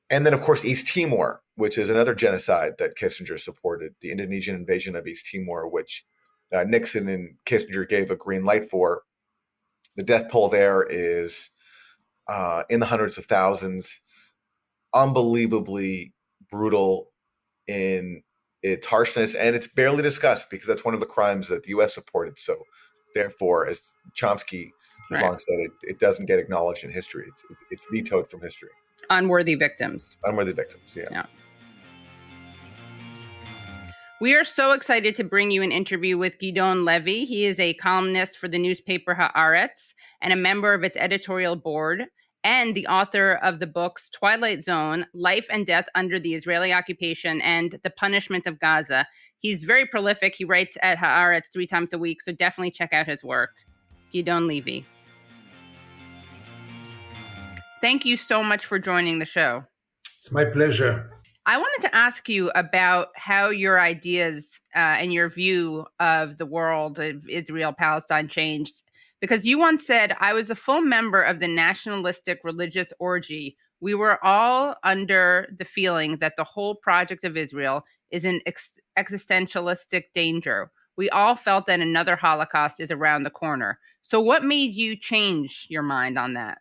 [0.09, 4.55] And then, of course, East Timor, which is another genocide that Kissinger supported, the Indonesian
[4.55, 6.05] invasion of East Timor, which
[6.53, 9.01] uh, Nixon and Kissinger gave a green light for.
[9.97, 11.49] The death toll there is
[12.27, 14.01] uh, in the hundreds of thousands,
[14.93, 16.13] unbelievably
[16.49, 17.11] brutal
[17.67, 18.21] in
[18.63, 21.93] its harshness, and it's barely discussed because that's one of the crimes that the U.S.
[21.93, 22.39] supported.
[22.39, 22.57] So,
[23.13, 23.81] therefore, as
[24.15, 24.71] Chomsky
[25.11, 25.23] right.
[25.23, 27.25] long said, it, it doesn't get acknowledged in history.
[27.27, 28.69] It's, it's vetoed from history.
[29.09, 30.17] Unworthy victims.
[30.23, 31.07] Unworthy victims, yeah.
[31.11, 31.25] Yeah.
[34.21, 37.25] We are so excited to bring you an interview with Gideon Levy.
[37.25, 42.05] He is a columnist for the newspaper Haaretz and a member of its editorial board,
[42.45, 47.41] and the author of the books Twilight Zone, Life and Death Under the Israeli Occupation,
[47.41, 49.07] and The Punishment of Gaza.
[49.39, 50.35] He's very prolific.
[50.35, 53.49] He writes at Haaretz three times a week, so definitely check out his work.
[54.13, 54.85] Gideon Levy.
[57.81, 59.63] Thank you so much for joining the show.
[60.05, 61.11] It's my pleasure.
[61.47, 66.45] I wanted to ask you about how your ideas uh, and your view of the
[66.45, 68.83] world of Israel Palestine changed.
[69.21, 73.57] Because you once said, I was a full member of the nationalistic religious orgy.
[73.79, 78.79] We were all under the feeling that the whole project of Israel is an ex-
[78.97, 80.71] existentialistic danger.
[80.97, 83.79] We all felt that another Holocaust is around the corner.
[84.03, 86.59] So, what made you change your mind on that?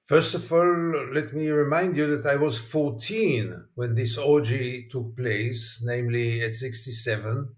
[0.00, 5.16] First of all, let me remind you that I was 14 when this orgy took
[5.16, 7.54] place, namely at 67.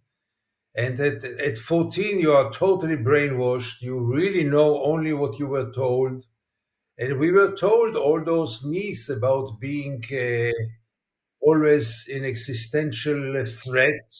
[0.76, 3.82] And at, at 14, you are totally brainwashed.
[3.82, 6.24] You really know only what you were told.
[6.98, 10.52] And we were told all those myths about being uh,
[11.40, 14.10] always in existential threat.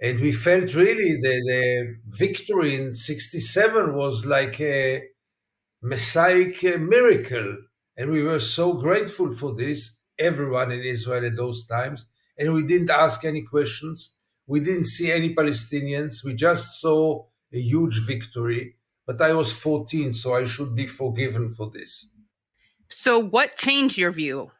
[0.00, 5.02] And we felt really that the victory in 67 was like a
[5.82, 7.58] messianic miracle.
[7.96, 12.06] And we were so grateful for this, everyone in Israel at those times.
[12.38, 14.13] And we didn't ask any questions.
[14.46, 16.24] We didn't see any Palestinians.
[16.24, 18.76] We just saw a huge victory.
[19.06, 22.10] But I was 14, so I should be forgiven for this.
[22.88, 24.50] So, what changed your view?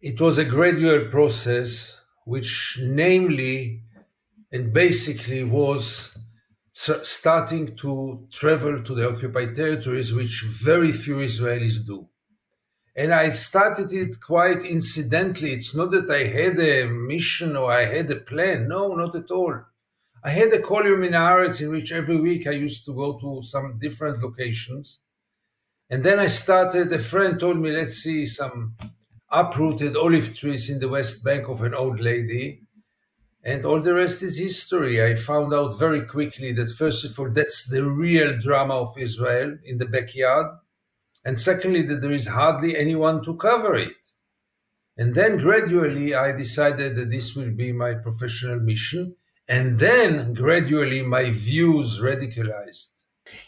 [0.00, 3.82] It was a gradual process, which namely
[4.52, 6.16] and basically was
[6.72, 12.08] starting to travel to the occupied territories, which very few Israelis do.
[12.96, 15.52] And I started it quite incidentally.
[15.52, 18.68] It's not that I had a mission or I had a plan.
[18.68, 19.62] No, not at all.
[20.22, 23.78] I had a column in in which every week I used to go to some
[23.78, 25.00] different locations.
[25.90, 28.76] And then I started, a friend told me, let's see some
[29.30, 32.62] uprooted olive trees in the West Bank of an old lady.
[33.42, 35.04] And all the rest is history.
[35.04, 39.58] I found out very quickly that, first of all, that's the real drama of Israel
[39.62, 40.46] in the backyard.
[41.24, 43.96] And secondly, that there is hardly anyone to cover it.
[44.96, 49.16] And then gradually, I decided that this will be my professional mission.
[49.48, 53.04] And then gradually, my views radicalized.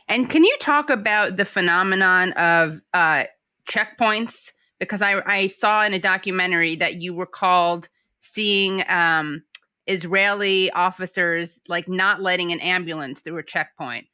[0.08, 3.24] And can you talk about the phenomenon of uh,
[3.68, 4.52] checkpoints?
[4.80, 7.88] Because I, I saw in a documentary that you were called
[8.20, 9.44] seeing um,
[9.86, 14.06] Israeli officers like not letting an ambulance through a checkpoint.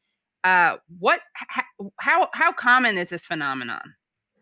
[0.45, 1.21] Uh, what?
[2.01, 3.95] How how common is this phenomenon?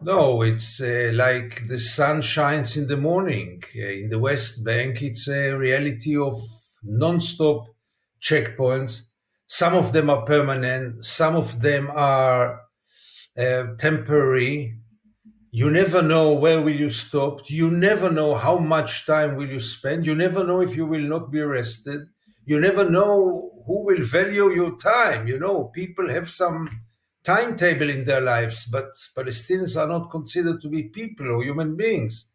[0.02, 3.62] No, it's uh, like the sun shines in the morning.
[3.76, 6.40] Uh, in the West Bank, it's a reality of
[6.82, 7.66] non-stop
[8.22, 9.10] checkpoints.
[9.46, 11.04] Some of them are permanent.
[11.04, 12.62] Some of them are
[13.36, 14.80] uh, temporary
[15.52, 19.58] you never know where will you stop you never know how much time will you
[19.58, 22.06] spend you never know if you will not be arrested
[22.44, 26.68] you never know who will value your time you know people have some
[27.22, 32.30] timetable in their lives but palestinians are not considered to be people or human beings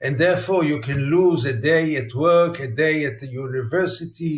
[0.00, 4.36] and therefore you can lose a day at work a day at the university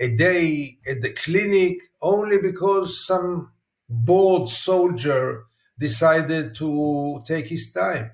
[0.00, 3.50] a day at the clinic only because some
[3.88, 5.44] bored soldier
[5.78, 8.10] decided to take his time.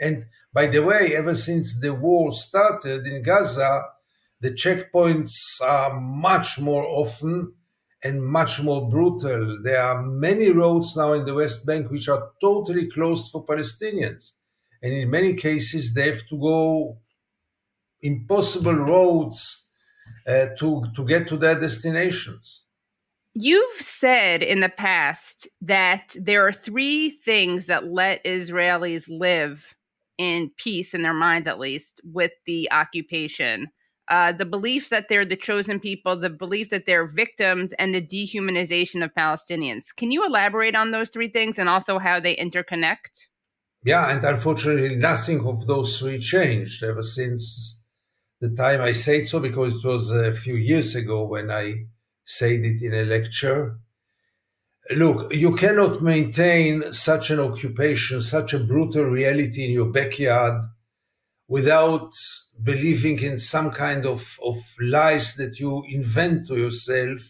[0.00, 3.84] And by the way, ever since the war started in Gaza,
[4.44, 7.54] the checkpoints are much more often
[8.02, 9.58] and much more brutal.
[9.62, 14.32] There are many roads now in the West Bank which are totally closed for Palestinians.
[14.82, 16.98] And in many cases, they have to go
[18.02, 19.70] impossible roads
[20.28, 22.64] uh, to, to get to their destinations.
[23.32, 29.74] You've said in the past that there are three things that let Israelis live
[30.18, 33.70] in peace, in their minds at least, with the occupation.
[34.08, 38.02] Uh, the belief that they're the chosen people, the belief that they're victims, and the
[38.02, 39.94] dehumanization of Palestinians.
[39.96, 43.28] Can you elaborate on those three things and also how they interconnect?
[43.82, 47.82] Yeah, and unfortunately, nothing of those three changed ever since
[48.40, 51.86] the time I said so, because it was a few years ago when I
[52.24, 53.78] said it in a lecture.
[54.94, 60.62] Look, you cannot maintain such an occupation, such a brutal reality in your backyard
[61.48, 62.10] without
[62.62, 67.20] believing in some kind of, of lies that you invent to yourself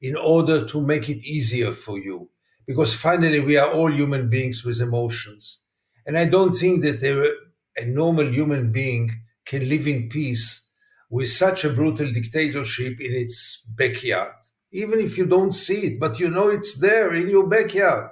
[0.00, 2.28] in order to make it easier for you.
[2.66, 5.66] Because finally, we are all human beings with emotions.
[6.06, 9.10] And I don't think that a, a normal human being
[9.44, 10.70] can live in peace
[11.10, 14.34] with such a brutal dictatorship in its backyard.
[14.72, 18.10] Even if you don't see it, but you know it's there in your backyard,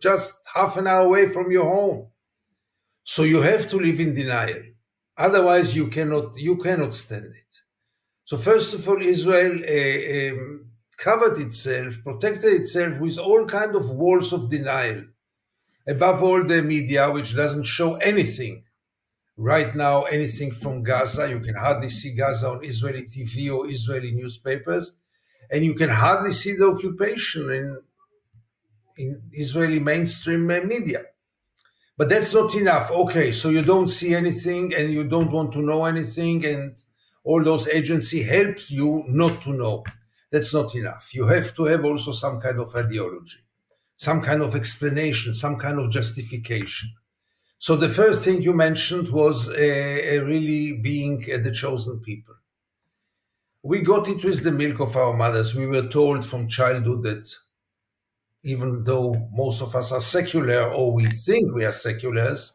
[0.00, 2.08] just half an hour away from your home.
[3.04, 4.62] So you have to live in denial.
[5.26, 7.52] Otherwise, you cannot you cannot stand it.
[8.28, 10.66] So first of all, Israel uh, um,
[11.06, 15.00] covered itself, protected itself with all kind of walls of denial.
[15.94, 18.64] Above all, the media, which doesn't show anything
[19.36, 21.28] right now anything from Gaza.
[21.28, 24.84] You can hardly see Gaza on Israeli TV or Israeli newspapers,
[25.50, 27.66] and you can hardly see the occupation in
[28.96, 31.02] in Israeli mainstream media.
[31.96, 32.90] But that's not enough.
[32.90, 36.76] Okay, so you don't see anything and you don't want to know anything, and
[37.24, 39.84] all those agency help you not to know.
[40.30, 41.14] that's not enough.
[41.14, 43.40] You have to have also some kind of ideology,
[43.96, 46.90] some kind of explanation, some kind of justification.
[47.58, 52.34] So the first thing you mentioned was uh, uh, really being uh, the chosen people.
[53.64, 55.54] We got it with the milk of our mothers.
[55.54, 57.28] We were told from childhood that
[58.42, 62.52] even though most of us are secular or we think we are seculars,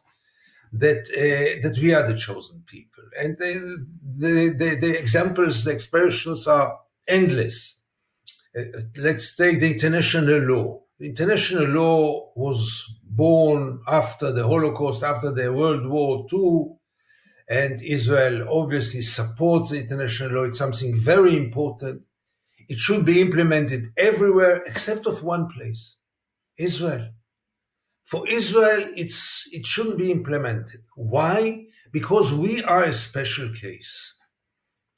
[0.72, 3.04] that uh, that we are the chosen people.
[3.18, 7.80] And the, the, the, the examples, the expressions are endless.
[8.56, 8.62] Uh,
[8.96, 10.80] let's take the international law.
[10.98, 16.76] The international law was born after the Holocaust, after the World War II,
[17.48, 20.42] and Israel obviously supports the international law.
[20.42, 22.02] It's something very important.
[22.68, 25.96] It should be implemented everywhere except of one place,
[26.58, 27.10] Israel.
[28.04, 30.80] For Israel, it's, it shouldn't be implemented.
[30.94, 31.66] Why?
[31.92, 34.16] Because we are a special case.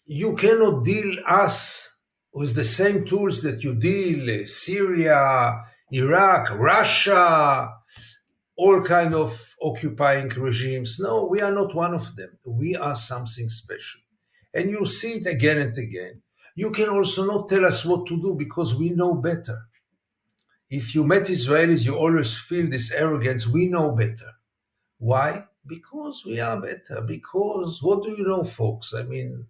[0.06, 2.00] You cannot deal us
[2.32, 7.70] with the same tools that you deal uh, Syria, Iraq, Russia,
[8.56, 10.98] all kind of occupying regimes.
[11.00, 12.30] No, we are not one of them.
[12.44, 14.00] We are something special.
[14.52, 16.22] And you see it again and again.
[16.54, 19.58] You can also not tell us what to do because we know better.
[20.68, 23.46] If you met Israelis, you always feel this arrogance.
[23.46, 24.32] We know better.
[24.98, 25.44] Why?
[25.66, 27.00] Because we are better.
[27.00, 28.94] Because what do you know, folks?
[28.94, 29.46] I mean,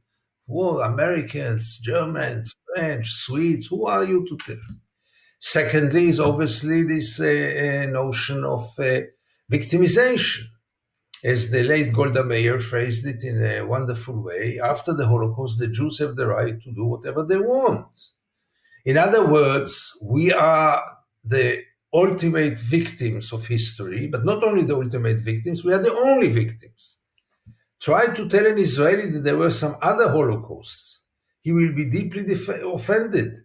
[0.46, 4.62] well, Americans, Germans, French, Swedes, who are you to tell?
[5.38, 9.00] Secondly, is obviously this uh, uh, notion of uh,
[9.50, 10.42] victimization.
[11.22, 15.68] As the late Golda Meir phrased it in a wonderful way, after the Holocaust, the
[15.68, 17.94] Jews have the right to do whatever they want.
[18.86, 20.82] In other words, we are
[21.22, 26.28] the ultimate victims of history, but not only the ultimate victims, we are the only
[26.28, 26.98] victims.
[27.80, 31.02] Try to tell an Israeli that there were some other Holocausts.
[31.42, 33.44] He will be deeply def- offended.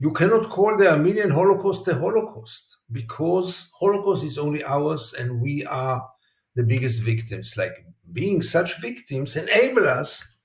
[0.00, 5.64] You cannot call the Armenian Holocaust a Holocaust because Holocaust is only ours and we
[5.64, 6.08] are
[6.54, 7.56] the biggest victims.
[7.56, 10.36] Like being such victims enable us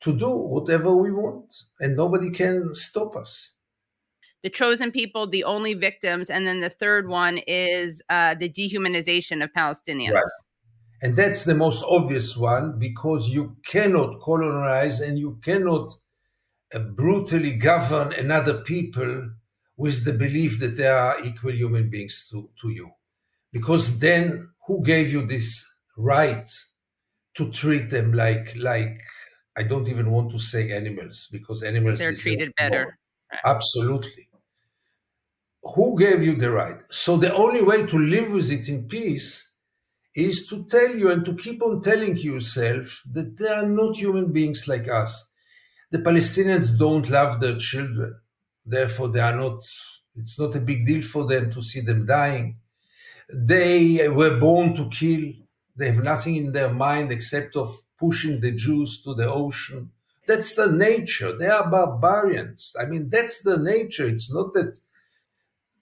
[0.00, 3.54] to do whatever we want and nobody can stop us
[4.44, 9.42] the chosen people, the only victims, and then the third one is uh, the dehumanization
[9.42, 10.12] of Palestinians.
[10.12, 10.22] Right.
[11.00, 15.88] And that's the most obvious one because you cannot colonize and you cannot
[16.74, 19.30] uh, brutally govern another people
[19.78, 22.90] with the belief that they are equal human beings to, to you.
[23.50, 25.64] Because then who gave you this
[25.96, 26.48] right
[27.34, 28.98] to treat them like like
[29.56, 32.98] I don't even want to say animals because animals they're treated better.
[33.44, 34.28] Absolutely
[35.64, 36.76] who gave you the right?
[36.90, 39.56] So the only way to live with it in peace
[40.14, 44.32] is to tell you and to keep on telling yourself that they are not human
[44.32, 45.32] beings like us.
[45.90, 48.14] The Palestinians don't love their children.
[48.64, 49.62] Therefore, they are not,
[50.16, 52.58] it's not a big deal for them to see them dying.
[53.32, 55.32] They were born to kill.
[55.76, 59.90] They have nothing in their mind except of pushing the Jews to the ocean.
[60.26, 61.36] That's the nature.
[61.36, 62.74] They are barbarians.
[62.80, 64.08] I mean, that's the nature.
[64.08, 64.78] It's not that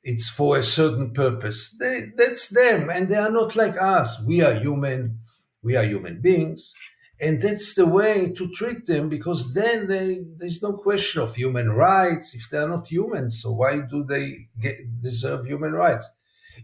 [0.02, 1.76] it's for a certain purpose.
[1.78, 4.22] They, that's them, and they are not like us.
[4.26, 5.18] We are human.
[5.62, 6.74] We are human beings,
[7.20, 9.08] and that's the way to treat them.
[9.08, 12.34] Because then they, there's no question of human rights.
[12.34, 16.08] If they are not humans, so why do they get, deserve human rights?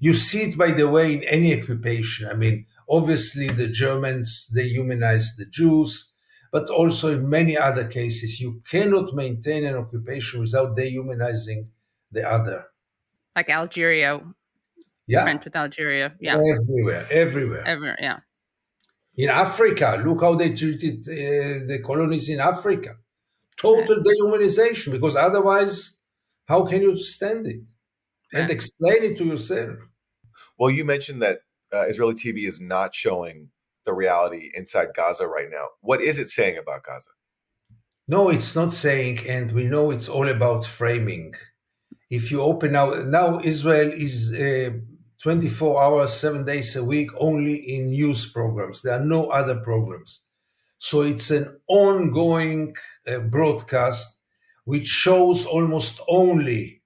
[0.01, 2.29] You see it, by the way, in any occupation.
[2.29, 6.15] I mean, obviously the Germans they humanize the Jews,
[6.53, 11.71] but also in many other cases, you cannot maintain an occupation without dehumanizing
[12.11, 12.65] the other
[13.39, 14.21] like Algeria.
[15.07, 15.23] Yeah.
[15.23, 16.15] French with Algeria.
[16.21, 16.35] Yeah.
[16.55, 17.65] Everywhere, everywhere.
[17.67, 18.19] Everywhere, yeah.
[19.17, 22.97] In Africa, look how they treated uh, the colonies in Africa.
[23.57, 25.99] Total dehumanization, because otherwise,
[26.47, 27.61] how can you stand it
[28.33, 29.77] and explain it to yourself?
[30.59, 31.41] Well, you mentioned that
[31.73, 33.51] uh, Israeli TV is not showing
[33.85, 35.67] the reality inside Gaza right now.
[35.81, 37.11] What is it saying about Gaza?
[38.07, 41.35] No, it's not saying, and we know it's all about framing
[42.11, 44.71] if you open now, now Israel is uh,
[45.23, 48.83] 24 hours, seven days a week only in news programs.
[48.83, 50.25] There are no other programs.
[50.79, 52.77] So it's an ongoing
[53.07, 54.21] uh, broadcast
[54.65, 56.78] which shows almost only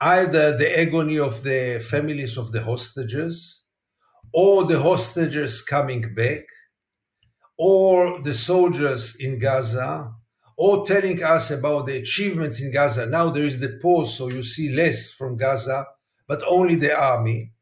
[0.00, 3.64] either the agony of the families of the hostages
[4.32, 6.44] or the hostages coming back
[7.56, 10.12] or the soldiers in Gaza
[10.56, 13.06] or telling us about the achievements in Gaza.
[13.06, 15.86] Now there is the pause, so you see less from Gaza,
[16.26, 17.52] but only the army.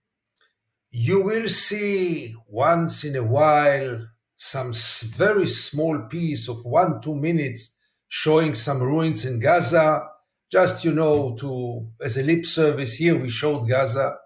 [0.91, 4.07] You will see once in a while
[4.37, 4.73] some
[5.17, 7.77] very small piece of one, two minutes
[8.09, 10.07] showing some ruins in Gaza,
[10.51, 14.17] just you know to as a lip service here we showed gaza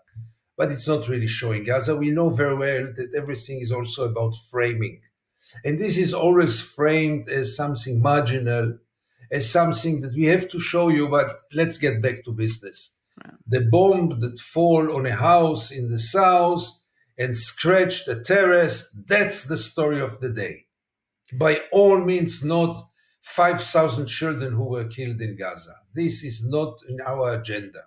[0.60, 1.96] but it's not really showing gaza.
[1.96, 5.00] We know very well that everything is also about framing.
[5.64, 8.76] And this is always framed as something marginal
[9.32, 12.98] as something that we have to show you but let's get back to business.
[13.46, 16.84] The bomb that fall on a house in the south
[17.16, 20.66] and scratch the terrace that's the story of the day.
[21.32, 22.78] By all means not
[23.22, 25.79] 5,000 children who were killed in Gaza.
[25.94, 27.84] This is not in our agenda.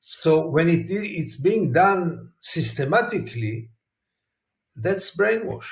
[0.00, 3.70] So when it, it's being done systematically,
[4.76, 5.66] that's brainwash.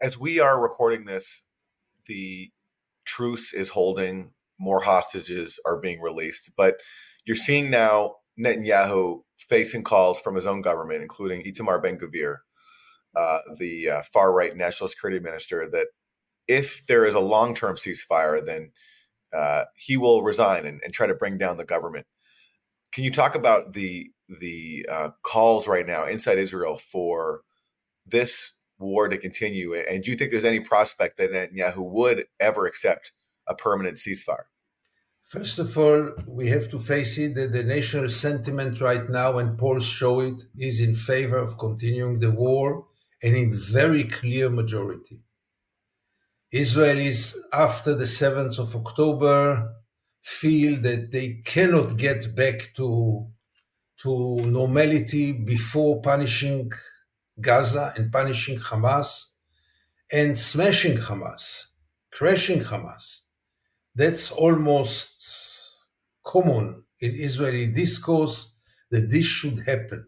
[0.00, 1.42] As we are recording this,
[2.06, 2.50] the
[3.04, 6.50] truce is holding, more hostages are being released.
[6.56, 6.80] But
[7.24, 12.36] you're seeing now Netanyahu facing calls from his own government, including Itamar Ben Gvir,
[13.14, 15.88] uh, the uh, far right national security minister, that
[16.48, 18.72] if there is a long term ceasefire, then
[19.34, 22.06] uh, he will resign and, and, try to bring down the government.
[22.92, 27.42] Can you talk about the the uh, calls right now inside Israel for
[28.06, 29.74] this war to continue?
[29.74, 33.12] And do you think there's any prospect that Netanyahu would ever accept
[33.48, 34.46] a permanent ceasefire?
[35.24, 39.58] First of all, we have to face it that the national sentiment right now, and
[39.58, 42.86] polls show it, is in favor of continuing the war
[43.22, 45.20] and in very clear majority.
[46.54, 49.74] Israelis, after the 7th of October,
[50.22, 53.26] feel that they cannot get back to,
[54.02, 56.70] to normality before punishing
[57.40, 59.24] Gaza and punishing Hamas
[60.12, 61.70] and smashing Hamas,
[62.12, 63.22] crashing Hamas.
[63.96, 65.88] That's almost
[66.22, 68.54] common in Israeli discourse
[68.92, 70.06] that this should happen.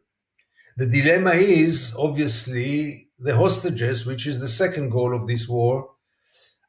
[0.76, 5.95] The dilemma is obviously the hostages, which is the second goal of this war,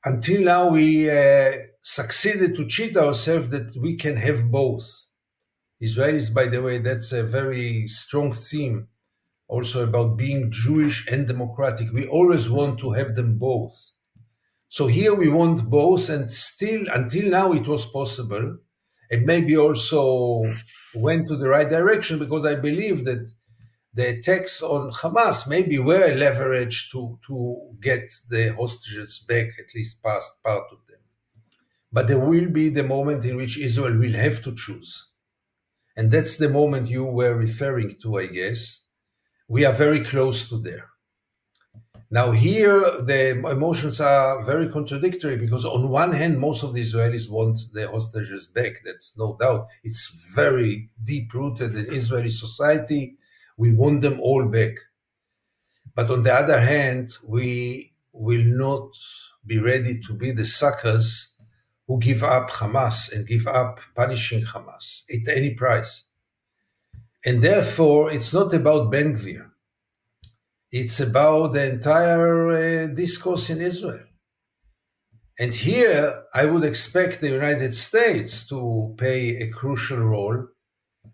[0.08, 1.52] until now we uh,
[1.82, 4.88] succeeded to cheat ourselves that we can have both.
[5.88, 8.88] Israelis, by the way, that's a very strong theme
[9.48, 11.92] also about being Jewish and democratic.
[11.92, 13.76] We always want to have them both.
[14.70, 18.58] So here we want both, and still, until now, it was possible,
[19.12, 20.44] and maybe also
[20.96, 23.32] went to the right direction because I believe that
[23.98, 29.74] the attacks on Hamas maybe were a leverage to, to get the hostages back, at
[29.74, 31.00] least past part of them.
[31.92, 35.14] But there will be the moment in which Israel will have to choose.
[35.96, 38.86] And that's the moment you were referring to, I guess.
[39.48, 40.90] We are very close to there.
[42.12, 47.32] Now, here the emotions are very contradictory because, on one hand, most of the Israelis
[47.32, 48.74] want the hostages back.
[48.86, 49.66] That's no doubt.
[49.84, 53.18] It's very deep rooted in Israeli society
[53.58, 54.76] we want them all back.
[55.96, 58.92] But on the other hand, we will not
[59.46, 61.42] be ready to be the suckers
[61.88, 66.06] who give up Hamas and give up punishing Hamas at any price.
[67.26, 69.50] And therefore, it's not about Ben Gvir.
[70.72, 74.04] It's about the entire uh, discourse in Israel.
[75.40, 80.48] And here, I would expect the United States to play a crucial role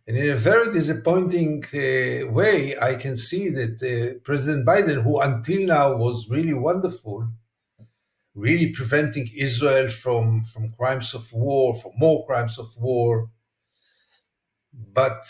[0.05, 5.19] and in a very disappointing uh, way, I can see that uh, President Biden, who
[5.21, 7.27] until now was really wonderful,
[8.35, 13.29] really preventing Israel from, from crimes of war, from more crimes of war.
[14.73, 15.23] But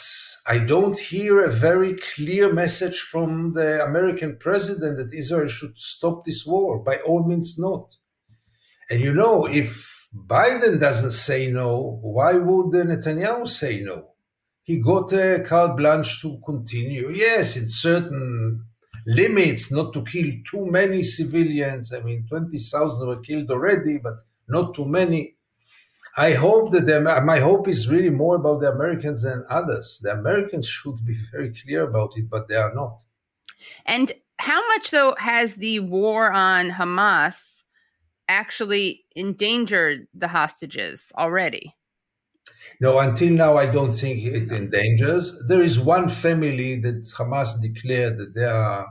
[0.48, 6.24] I don't hear a very clear message from the American president that Israel should stop
[6.24, 6.80] this war.
[6.80, 7.98] By all means, not.
[8.90, 14.13] And you know, if Biden doesn't say no, why would Netanyahu say no?
[14.64, 17.10] He got a carte blanche to continue.
[17.12, 18.66] Yes, in certain
[19.06, 21.94] limits, not to kill too many civilians.
[21.94, 25.36] I mean, 20,000 were killed already, but not too many.
[26.16, 30.00] I hope that the, my hope is really more about the Americans than others.
[30.02, 33.02] The Americans should be very clear about it, but they are not.
[33.86, 37.64] And how much, though, has the war on Hamas
[38.28, 41.76] actually endangered the hostages already?
[42.80, 45.42] No, until now, I don't think it endangers.
[45.48, 48.88] There is one family that Hamas declared that they are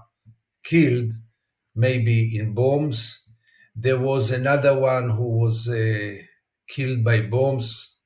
[0.65, 1.13] killed,
[1.75, 3.29] maybe in bombs.
[3.77, 6.17] There was another one who was uh,
[6.69, 7.97] killed by bombs.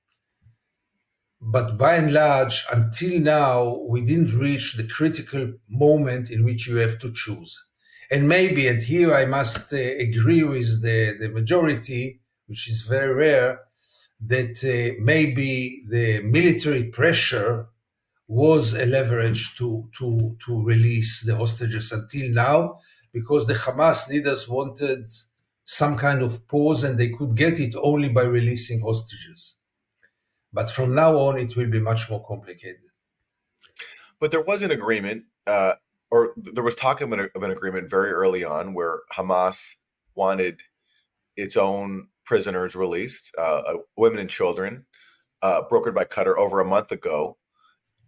[1.40, 6.76] But by and large, until now, we didn't reach the critical moment in which you
[6.76, 7.58] have to choose.
[8.10, 13.14] And maybe, and here I must uh, agree with the, the majority, which is very
[13.14, 13.60] rare,
[14.20, 17.68] that uh, maybe the military pressure
[18.28, 22.78] was a leverage to, to, to release the hostages until now,
[23.12, 25.08] because the Hamas leaders wanted
[25.64, 29.58] some kind of pause and they could get it only by releasing hostages.
[30.52, 32.80] But from now on, it will be much more complicated.
[34.18, 35.74] But there was an agreement, uh,
[36.10, 39.74] or there was talk of an, of an agreement very early on where Hamas
[40.14, 40.62] wanted
[41.36, 44.84] its own prisoners released, uh, uh women and children,
[45.42, 47.38] uh, brokered by Qatar over a month ago.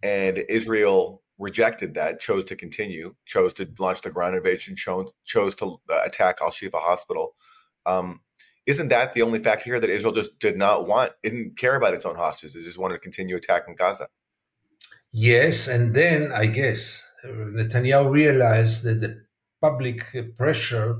[0.03, 5.55] And Israel rejected that, chose to continue, chose to launch the ground invasion, chose, chose
[5.55, 7.33] to uh, attack Al Shifa Hospital.
[7.85, 8.21] Um,
[8.65, 11.93] isn't that the only fact here that Israel just did not want, didn't care about
[11.93, 14.07] its own hostages, it just wanted to continue attacking Gaza?
[15.11, 19.25] Yes, and then I guess Netanyahu realized that the
[19.61, 20.03] public
[20.37, 20.97] pressure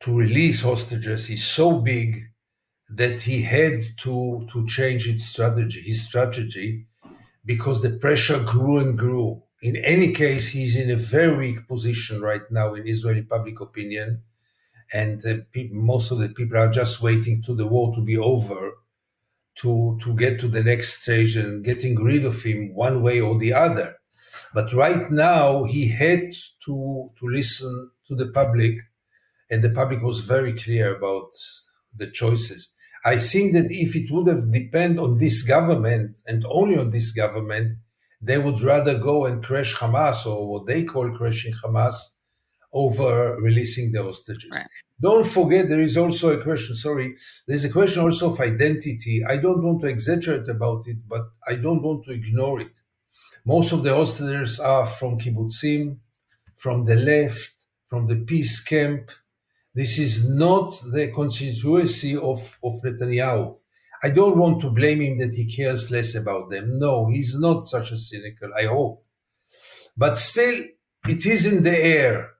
[0.00, 2.24] to release hostages is so big
[2.88, 6.86] that he had to to change its strategy, his strategy,
[7.44, 9.42] because the pressure grew and grew.
[9.62, 14.22] In any case, he's in a very weak position right now in Israeli public opinion,
[14.92, 15.22] and
[15.52, 18.72] people, most of the people are just waiting to the war to be over
[19.56, 23.38] to to get to the next stage and getting rid of him one way or
[23.38, 23.96] the other.
[24.54, 26.32] But right now, he had
[26.64, 28.74] to to listen to the public,
[29.50, 31.30] and the public was very clear about
[31.96, 32.74] the choices.
[33.04, 37.12] I think that if it would have depended on this government and only on this
[37.12, 37.78] government,
[38.20, 41.96] they would rather go and crash Hamas or what they call crashing Hamas
[42.72, 44.50] over releasing the hostages.
[44.52, 44.66] Right.
[45.00, 47.16] Don't forget, there is also a question, sorry,
[47.48, 49.24] there's a question also of identity.
[49.24, 52.78] I don't want to exaggerate about it, but I don't want to ignore it.
[53.46, 55.96] Most of the hostages are from kibbutzim,
[56.56, 59.10] from the left, from the peace camp,
[59.80, 63.56] this is not the constituency of, of Netanyahu.
[64.02, 66.78] I don't want to blame him that he cares less about them.
[66.78, 69.02] No, he's not such a cynical, I hope.
[69.96, 70.64] But still,
[71.08, 72.32] it is in the air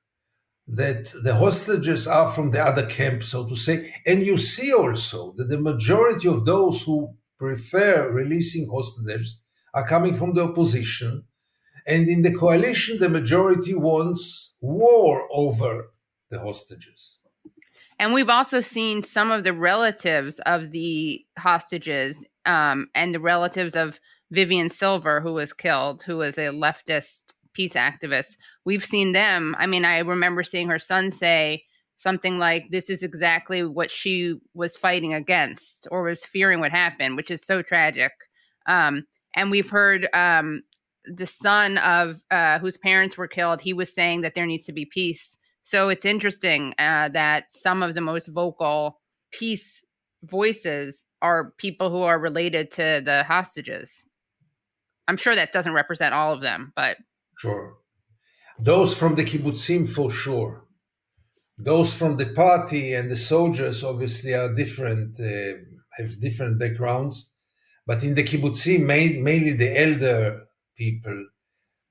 [0.69, 3.95] that the hostages are from the other camp, so to say.
[4.05, 9.41] And you see also that the majority of those who prefer releasing hostages
[9.73, 11.25] are coming from the opposition.
[11.87, 15.91] And in the coalition, the majority wants war over
[16.29, 17.20] the hostages.
[18.01, 23.77] And we've also seen some of the relatives of the hostages um, and the relatives
[23.77, 28.39] of Vivian Silver, who was killed, who was a leftist peace activist.
[28.65, 29.55] We've seen them.
[29.59, 31.65] I mean, I remember seeing her son say
[31.99, 37.17] something like, This is exactly what she was fighting against or was fearing would happen,
[37.17, 38.13] which is so tragic.
[38.65, 40.63] Um, and we've heard um,
[41.05, 44.73] the son of uh, whose parents were killed, he was saying that there needs to
[44.73, 45.37] be peace
[45.71, 48.99] so it's interesting uh, that some of the most vocal
[49.31, 49.85] peace
[50.25, 54.05] voices are people who are related to the hostages.
[55.07, 56.97] I'm sure that doesn't represent all of them, but
[57.39, 57.77] sure.
[58.59, 60.65] Those from the kibbutzim for sure.
[61.57, 65.53] Those from the party and the soldiers obviously are different, uh,
[65.99, 67.33] have different backgrounds.
[67.87, 70.47] But in the kibbutzim, mainly the elder
[70.77, 71.27] people,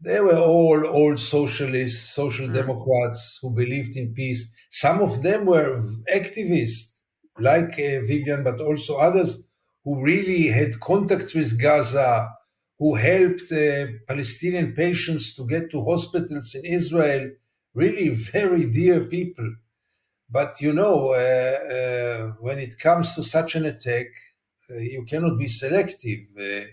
[0.01, 2.53] they were all old socialists, social mm.
[2.53, 4.53] democrats who believed in peace.
[4.69, 5.81] Some of them were
[6.13, 7.01] activists,
[7.37, 9.47] like uh, Vivian, but also others
[9.83, 12.29] who really had contacts with Gaza,
[12.77, 17.31] who helped uh, Palestinian patients to get to hospitals in Israel.
[17.73, 19.53] Really, very dear people.
[20.29, 24.07] But you know, uh, uh when it comes to such an attack,
[24.69, 26.65] uh, you cannot be selective uh,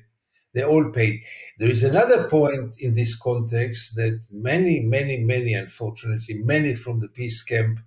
[0.57, 1.21] they all paid.
[1.59, 7.09] There is another point in this context that many, many, many, unfortunately, many from the
[7.09, 7.79] peace camp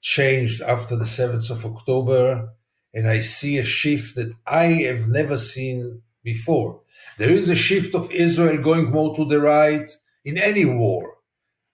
[0.00, 2.48] changed after the 7th of October.
[2.92, 6.80] And I see a shift that I have never seen before.
[7.16, 9.88] There is a shift of Israel going more to the right
[10.24, 11.14] in any war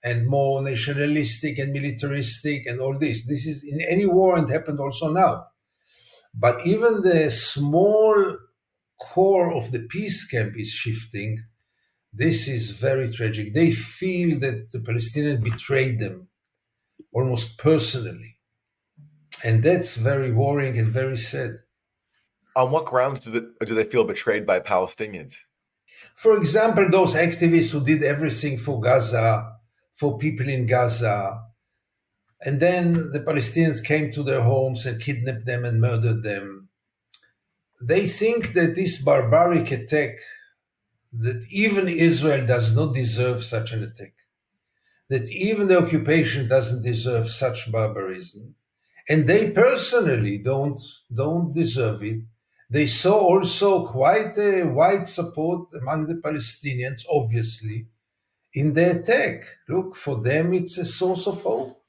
[0.03, 3.27] and more nationalistic and militaristic and all this.
[3.27, 5.47] This is in any war and happened also now.
[6.35, 8.37] But even the small
[9.13, 11.39] core of the peace camp is shifting,
[12.13, 13.53] this is very tragic.
[13.53, 16.29] They feel that the Palestinians betrayed them
[17.13, 18.39] almost personally.
[19.45, 21.51] And that's very worrying and very sad.
[22.57, 25.35] On what grounds do, they, do they feel betrayed by Palestinians?
[26.15, 29.57] For example, those activists who did everything for Gaza,
[29.93, 31.41] for people in Gaza,
[32.47, 36.64] and then the Palestinians came to their homes and kidnapped them and murdered them
[37.87, 40.17] they think that this barbaric attack,
[41.13, 44.15] that even Israel does not deserve such an attack,
[45.09, 48.55] that even the occupation doesn't deserve such barbarism,
[49.09, 50.79] and they personally don't
[51.13, 52.23] don't deserve it.
[52.71, 57.87] They saw also quite a wide support among the Palestinians, obviously,
[58.55, 59.45] in the attack.
[59.69, 61.81] Look, for them, it's a source of hope.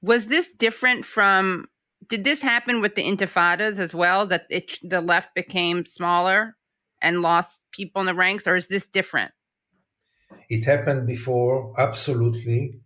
[0.00, 1.66] Was this different from
[2.06, 4.26] did this happen with the intifadas as well?
[4.26, 6.56] That it, the left became smaller
[7.00, 9.32] and lost people in the ranks, or is this different?
[10.48, 12.80] It happened before, absolutely.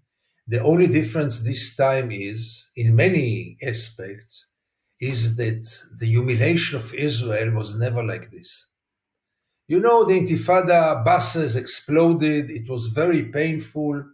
[0.49, 4.53] The only difference this time is, in many aspects,
[5.01, 8.71] is that the humiliation of Israel was never like this.
[9.69, 14.05] You know, the Intifada buses exploded, it was very painful,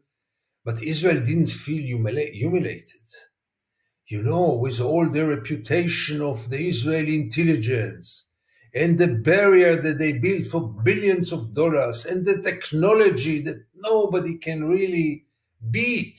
[0.64, 3.07] but Israel didn't feel humili- humiliated.
[4.09, 8.30] You know, with all the reputation of the Israeli intelligence
[8.74, 14.38] and the barrier that they built for billions of dollars and the technology that nobody
[14.38, 15.26] can really
[15.70, 16.18] beat.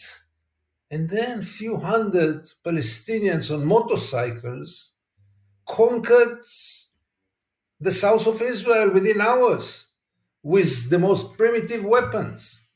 [0.91, 4.93] And then few hundred Palestinians on motorcycles
[5.67, 6.43] conquered
[7.79, 9.93] the south of Israel within hours
[10.43, 12.67] with the most primitive weapons.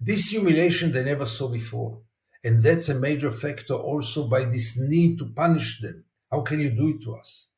[0.00, 2.00] This humiliation they never saw before.
[2.44, 6.04] And that's a major factor also by this need to punish them.
[6.30, 7.50] How can you do it to us?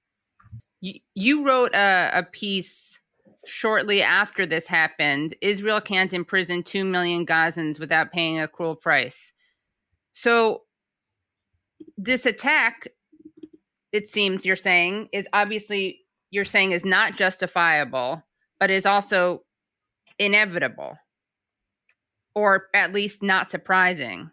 [0.80, 2.98] You, you wrote a, a piece
[3.44, 9.32] shortly after this happened Israel can't imprison 2 million Gazans without paying a cruel price.
[10.12, 10.62] So,
[11.98, 12.88] this attack,
[13.92, 18.22] it seems you're saying, is obviously you're saying is not justifiable,
[18.58, 19.42] but is also
[20.18, 20.98] inevitable
[22.34, 24.30] or at least not surprising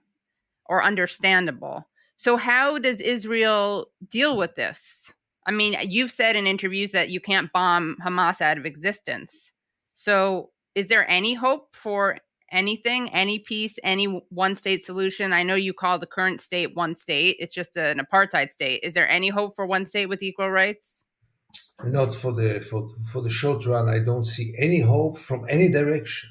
[0.65, 1.87] or understandable.
[2.17, 5.11] So, how does Israel deal with this?
[5.45, 9.51] I mean, you've said in interviews that you can't bomb Hamas out of existence.
[9.93, 12.17] So, is there any hope for
[12.51, 15.33] anything, any peace, any one state solution?
[15.33, 18.81] I know you call the current state one state, it's just an apartheid state.
[18.83, 21.05] Is there any hope for one state with equal rights?
[21.83, 25.69] not for the for, for the short run i don't see any hope from any
[25.69, 26.29] direction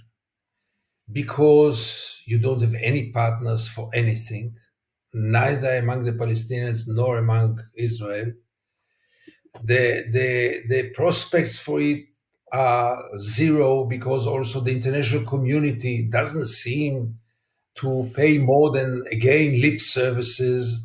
[1.10, 4.54] because you don't have any partners for anything
[5.12, 8.32] neither among the palestinians nor among israel.
[9.62, 12.04] The the the prospects for it
[12.52, 17.18] are zero because also the international community doesn't seem
[17.74, 20.82] to pay more than again lip services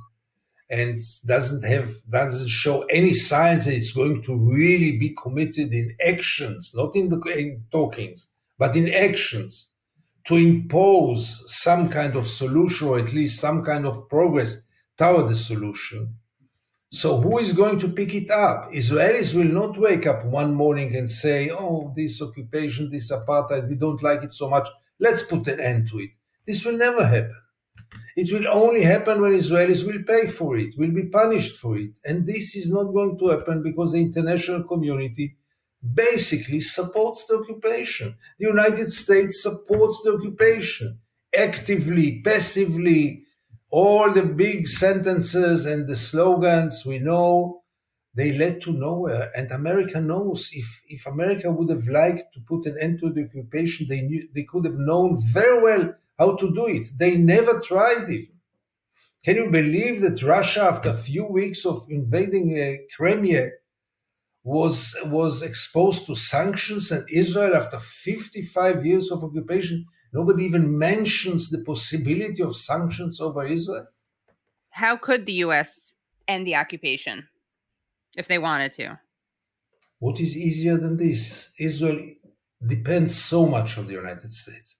[0.69, 5.95] and doesn't have doesn't show any signs that it's going to really be committed in
[6.05, 9.69] actions, not in the in talkings, but in actions
[10.27, 14.61] to impose some kind of solution or at least some kind of progress
[14.97, 16.15] toward the solution.
[16.91, 18.71] So who is going to pick it up?
[18.71, 23.75] Israelis will not wake up one morning and say, "Oh, this occupation, this apartheid, we
[23.75, 24.67] don't like it so much.
[24.99, 26.11] Let's put an end to it."
[26.45, 27.41] This will never happen.
[28.17, 31.99] It will only happen when Israelis will pay for it, will be punished for it.
[32.03, 35.36] And this is not going to happen because the international community
[35.81, 38.15] basically supports the occupation.
[38.39, 40.99] The United States supports the occupation
[41.37, 43.23] actively, passively.
[43.69, 47.63] All the big sentences and the slogans we know,
[48.15, 49.29] they led to nowhere.
[49.35, 53.25] And America knows if, if America would have liked to put an end to the
[53.25, 56.87] occupation, they knew they could have known very well how to do it.
[56.97, 58.29] They never tried it.
[59.23, 63.49] Can you believe that Russia, after a few weeks of invading uh, Crimea,
[64.47, 71.49] was was exposed to sanctions, and Israel, after 55 years of occupation, nobody even mentions
[71.49, 73.87] the possibility of sanctions over Israel?
[74.69, 75.93] How could the U.S.
[76.29, 77.27] end the occupation
[78.15, 78.97] if they wanted to?
[79.99, 81.51] What is easier than this?
[81.59, 81.99] Israel
[82.65, 84.77] depends so much on the United States.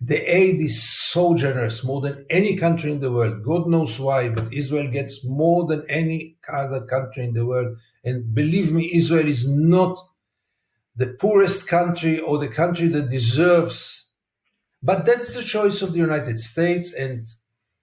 [0.00, 3.44] The aid is so generous, more than any country in the world.
[3.44, 7.78] God knows why, but Israel gets more than any other country in the world.
[8.06, 9.98] And believe me, Israel is not
[10.94, 14.08] the poorest country or the country that deserves.
[14.82, 17.26] But that's the choice of the United States, and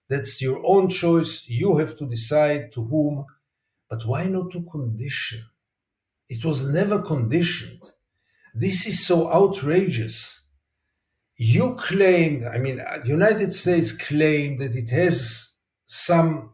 [0.08, 1.48] that's your own choice.
[1.48, 3.26] You have to decide to whom.
[3.88, 5.42] But why not to condition?
[6.28, 7.82] It was never conditioned.
[8.54, 10.44] This is so outrageous
[11.36, 16.50] you claim, I mean, uh, the United States claim that it has some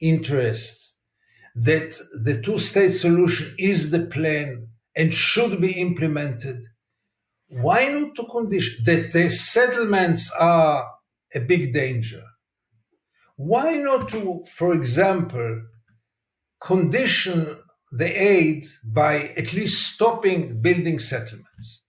[0.00, 0.85] interest,
[1.56, 6.62] that the two state solution is the plan and should be implemented.
[7.48, 10.86] Why not to condition that the settlements are
[11.34, 12.22] a big danger?
[13.36, 15.62] Why not to, for example,
[16.60, 17.56] condition
[17.92, 21.86] the aid by at least stopping building settlements?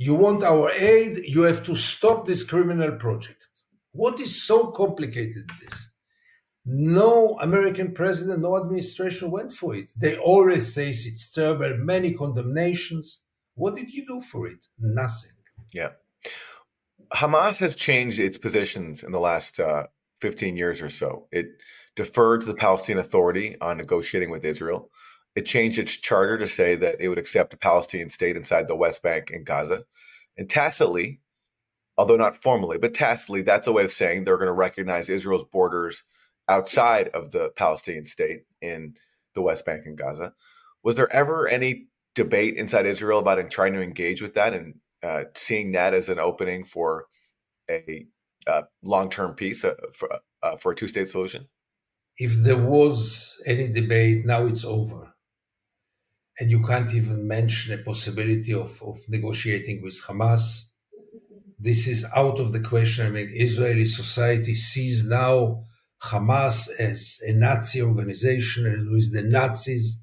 [0.00, 3.46] you want our aid, you have to stop this criminal project.
[3.92, 5.89] What is so complicated this?
[6.64, 9.92] No American president, no administration went for it.
[9.96, 13.22] They always say it's terrible, many condemnations.
[13.54, 14.66] What did you do for it?
[14.78, 15.32] Nothing.
[15.72, 15.90] Yeah.
[17.12, 19.86] Hamas has changed its positions in the last uh,
[20.20, 21.26] 15 years or so.
[21.32, 21.62] It
[21.96, 24.90] deferred to the Palestinian Authority on negotiating with Israel.
[25.34, 28.76] It changed its charter to say that it would accept a Palestinian state inside the
[28.76, 29.84] West Bank and Gaza.
[30.36, 31.20] And tacitly,
[31.96, 35.44] although not formally, but tacitly, that's a way of saying they're going to recognize Israel's
[35.44, 36.02] borders
[36.50, 38.94] outside of the Palestinian state in
[39.34, 40.32] the West Bank and Gaza.
[40.82, 45.24] Was there ever any debate inside Israel about trying to engage with that and uh,
[45.34, 47.06] seeing that as an opening for
[47.70, 48.06] a
[48.46, 50.08] uh, long-term peace uh, for,
[50.42, 51.48] uh, for a two-state solution?
[52.18, 55.14] If there was any debate, now it's over,
[56.38, 60.72] and you can't even mention a possibility of, of negotiating with Hamas.
[61.58, 63.06] This is out of the question.
[63.06, 65.64] I mean, Israeli society sees now
[66.02, 70.02] Hamas as a Nazi organization, and with the Nazis,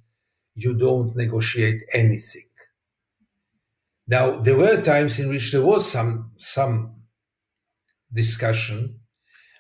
[0.54, 2.44] you don't negotiate anything.
[4.08, 6.96] Now, there were times in which there was some some
[8.14, 9.00] discussion,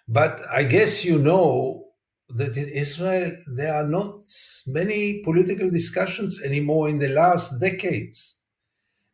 [0.07, 1.87] but I guess you know
[2.29, 4.23] that in Israel there are not
[4.65, 8.43] many political discussions anymore in the last decades.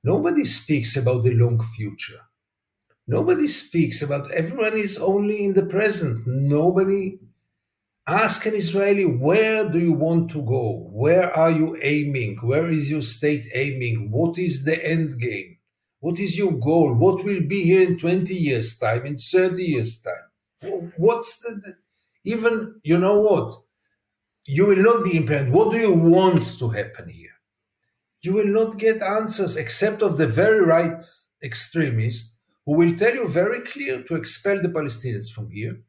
[0.04, 2.20] Nobody speaks about the long future.
[3.08, 6.26] Nobody speaks about everyone is only in the present.
[6.26, 7.20] Nobody
[8.08, 10.88] ask an Israeli, where do you want to go?
[10.92, 12.38] Where are you aiming?
[12.42, 14.10] Where is your state aiming?
[14.12, 15.58] What is the end game?
[16.00, 16.94] What is your goal?
[16.94, 20.92] What will be here in 20 years' time, in 30 years' time?
[20.98, 21.76] What's the,
[22.26, 23.54] even, you know what?
[24.46, 25.54] You will not be implemented.
[25.54, 27.30] What do you want to happen here?
[28.22, 31.02] You will not get answers except of the very right
[31.42, 32.33] extremists
[32.66, 35.82] who will tell you very clear to expel the Palestinians from here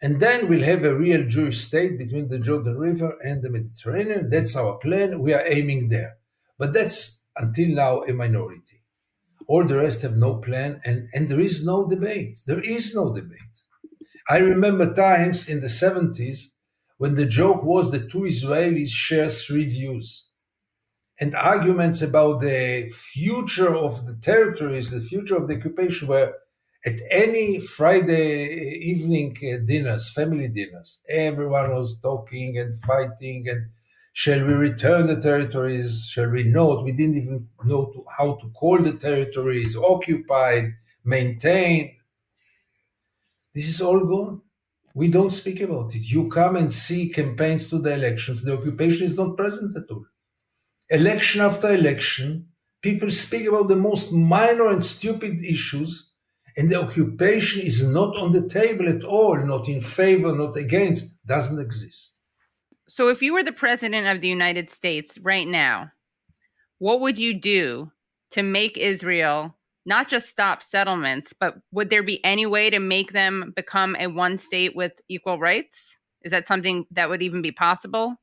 [0.00, 4.30] and then we'll have a real Jewish state between the Jordan River and the Mediterranean.
[4.30, 5.20] That's our plan.
[5.20, 6.18] We are aiming there.
[6.56, 8.82] But that's until now a minority.
[9.48, 12.38] All the rest have no plan, and, and there is no debate.
[12.46, 13.38] There is no debate.
[14.28, 16.48] I remember times in the 70s
[16.98, 20.27] when the joke was the two Israelis share three views.
[21.20, 26.32] And arguments about the future of the territories, the future of the occupation were
[26.86, 33.66] at any Friday evening uh, dinners, family dinners, everyone was talking and fighting and
[34.12, 36.08] shall we return the territories?
[36.08, 36.84] Shall we not?
[36.84, 41.90] We didn't even know to, how to call the territories occupied, maintained.
[43.54, 44.40] This is all gone.
[44.94, 46.10] We don't speak about it.
[46.10, 48.42] You come and see campaigns to the elections.
[48.44, 50.06] The occupation is not present at all.
[50.90, 52.48] Election after election,
[52.82, 56.08] people speak about the most minor and stupid issues
[56.58, 61.24] and the occupation is not on the table at all, not in favor, not against,
[61.24, 62.16] doesn't exist.
[62.88, 65.92] So, if you were the president of the United States right now,
[66.78, 67.92] what would you do
[68.32, 69.54] to make Israel
[69.86, 74.08] not just stop settlements, but would there be any way to make them become a
[74.08, 75.96] one state with equal rights?
[76.22, 78.16] Is that something that would even be possible?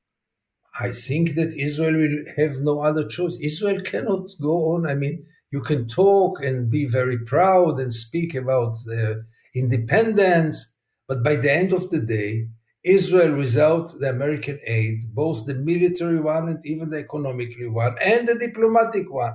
[0.80, 3.38] I think that Israel will have no other choice.
[3.42, 4.90] Israel cannot go on.
[4.90, 10.76] I mean, you can talk and be very proud and speak about their independence,
[11.08, 12.50] but by the end of the day,
[12.84, 18.28] Israel, without the American aid, both the military one and even the economically one, and
[18.28, 19.34] the diplomatic one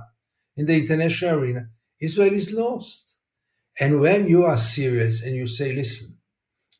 [0.57, 1.67] in the international arena,
[1.99, 3.17] Israel is lost.
[3.79, 6.17] And when you are serious and you say, listen,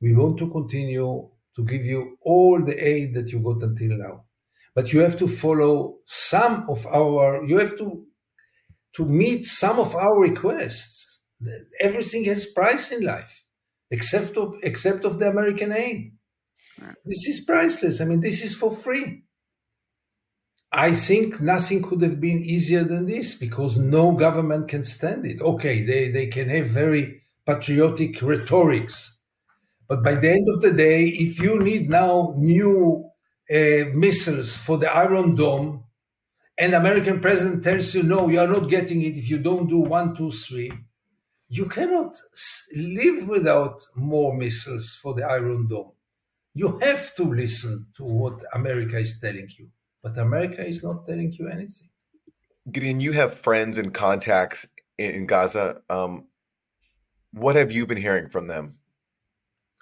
[0.02, 4.26] we want to continue to give you all the aid that you got until now,
[4.76, 8.06] but you have to follow some of our, you have to
[8.94, 11.26] to meet some of our requests.
[11.80, 13.46] Everything has price in life,
[13.90, 16.12] except of, except of the American aid.
[17.06, 18.02] This is priceless.
[18.02, 19.24] I mean, this is for free.
[20.74, 25.42] I think nothing could have been easier than this because no government can stand it.
[25.42, 29.22] Okay, they, they can have very patriotic rhetorics.
[29.88, 33.11] But by the end of the day, if you need now new
[33.94, 35.84] missiles for the Iron Dome,
[36.58, 39.80] and American president tells you, no, you are not getting it if you don't do
[39.80, 40.72] one, two, three,
[41.50, 42.16] you cannot
[42.76, 45.92] live without more missiles for the Iron Dome.
[46.54, 49.70] You have to listen to what America is telling you.
[50.04, 51.90] But America is not telling you anything.
[52.72, 55.82] Gideon, you have friends and contacts in Gaza.
[55.90, 56.28] Um,
[57.32, 58.78] what have you been hearing from them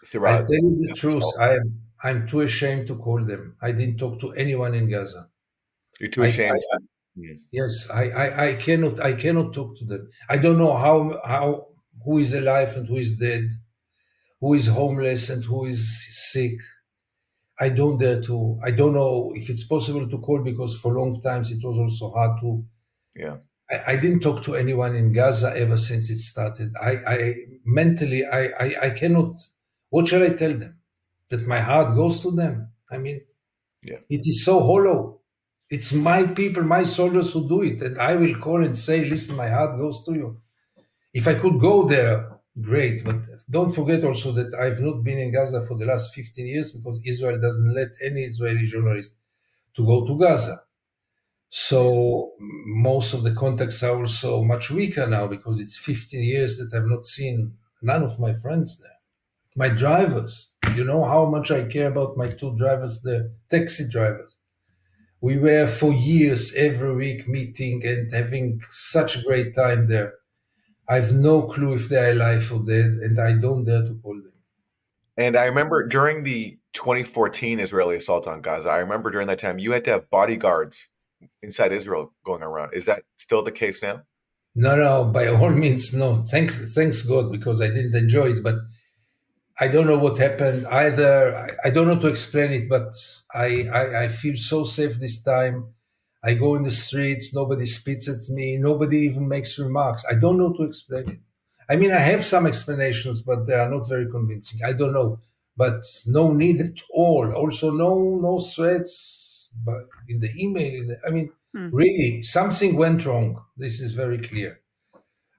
[0.05, 0.45] throughout?
[0.45, 1.23] I tell you the truth.
[1.39, 3.55] I am I'm too ashamed to call them.
[3.61, 5.29] I didn't talk to anyone in Gaza.
[5.99, 6.61] You're too ashamed.
[6.71, 6.79] I, I,
[7.15, 7.35] hmm.
[7.51, 10.09] yes, I, I, I cannot I cannot talk to them.
[10.29, 11.67] I don't know how how
[12.05, 13.49] who is alive and who is dead,
[14.39, 16.53] who is homeless and who is sick.
[17.59, 18.59] I don't dare to.
[18.63, 22.11] I don't know if it's possible to call because for long times it was also
[22.11, 22.63] hard to.
[23.15, 23.37] Yeah.
[23.69, 26.73] I, I didn't talk to anyone in Gaza ever since it started.
[26.81, 27.35] I, I
[27.65, 29.35] mentally I, I, I cannot.
[29.89, 30.78] What shall I tell them?
[31.29, 32.69] That my heart goes to them.
[32.91, 33.21] I mean,
[33.83, 33.99] yeah.
[34.09, 35.21] it is so hollow.
[35.69, 37.81] It's my people, my soldiers who do it.
[37.81, 40.41] And I will call and say, listen, my heart goes to you.
[41.13, 43.03] If I could go there, great.
[43.03, 46.71] But don't forget also that I've not been in Gaza for the last 15 years
[46.71, 49.15] because Israel doesn't let any Israeli journalist
[49.75, 50.61] to go to Gaza.
[51.49, 56.75] So most of the contacts are also much weaker now because it's 15 years that
[56.75, 58.91] I've not seen none of my friends there.
[59.55, 64.39] My drivers, you know how much I care about my two drivers the taxi drivers.
[65.21, 70.13] We were for years every week meeting and having such a great time there.
[70.87, 74.15] I have no clue if they're alive or dead, and I don't dare to call
[74.15, 74.31] them.
[75.17, 79.59] And I remember during the 2014 Israeli assault on Gaza, I remember during that time
[79.59, 80.89] you had to have bodyguards
[81.43, 82.73] inside Israel going around.
[82.73, 84.03] Is that still the case now?
[84.55, 86.23] No, no, by all means, no.
[86.23, 88.43] Thanks, thanks God, because I didn't enjoy it.
[88.43, 88.55] But
[89.59, 91.35] I don't know what happened either.
[91.35, 92.93] I, I don't know to explain it, but
[93.33, 95.73] I, I, I feel so safe this time.
[96.23, 100.05] I go in the streets, nobody spits at me, nobody even makes remarks.
[100.09, 101.19] I don't know to explain it.
[101.69, 104.59] I mean, I have some explanations, but they are not very convincing.
[104.65, 105.19] I don't know,
[105.55, 107.31] but no need at all.
[107.33, 111.69] Also, no no threats, but in the email, in the, I mean, hmm.
[111.71, 113.41] really, something went wrong.
[113.55, 114.59] This is very clear.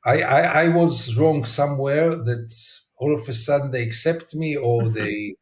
[0.04, 2.54] I, I, I was wrong somewhere that
[3.00, 5.34] all of a sudden they accept me or they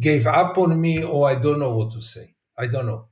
[0.00, 2.34] gave up on me or I don't know what to say.
[2.56, 3.08] I don't know.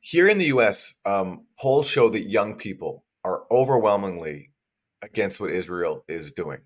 [0.00, 4.50] Here in the US, um, polls show that young people are overwhelmingly
[5.02, 6.60] against what Israel is doing.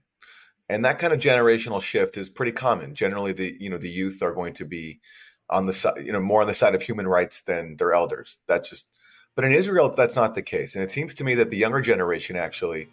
[0.69, 2.95] And that kind of generational shift is pretty common.
[2.95, 5.01] Generally, the you know the youth are going to be
[5.49, 8.39] on the side, you know, more on the side of human rights than their elders.
[8.49, 8.89] That's just,
[9.35, 10.75] but in Israel, that's not the case.
[10.75, 12.89] And it seems to me that the younger generation actually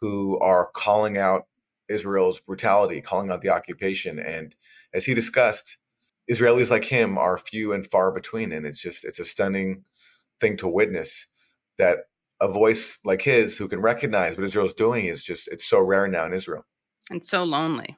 [0.00, 1.46] who are calling out
[1.88, 4.18] Israel's brutality, calling out the occupation.
[4.18, 4.54] And
[4.92, 5.78] as he discussed,
[6.30, 8.52] Israelis like him are few and far between.
[8.52, 9.82] And it's just, it's a stunning
[10.38, 11.26] thing to witness
[11.78, 11.98] that
[12.40, 16.06] a voice like his who can recognize what Israel's doing is just, it's so rare
[16.06, 16.64] now in Israel
[17.10, 17.96] and so lonely.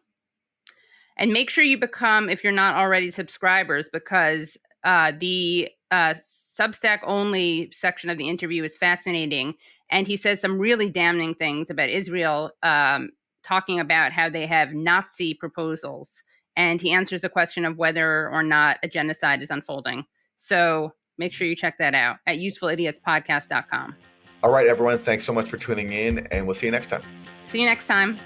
[1.16, 7.01] And make sure you become, if you're not already subscribers, because uh, the uh, Substack
[7.05, 9.55] only section of the interview is fascinating.
[9.91, 13.11] And he says some really damning things about Israel, um,
[13.43, 16.22] talking about how they have Nazi proposals.
[16.57, 20.05] And he answers the question of whether or not a genocide is unfolding.
[20.37, 23.95] So make sure you check that out at usefulidiotspodcast.com.
[24.43, 24.99] All right, everyone.
[24.99, 27.03] Thanks so much for tuning in, and we'll see you next time.
[27.49, 28.18] See you next time.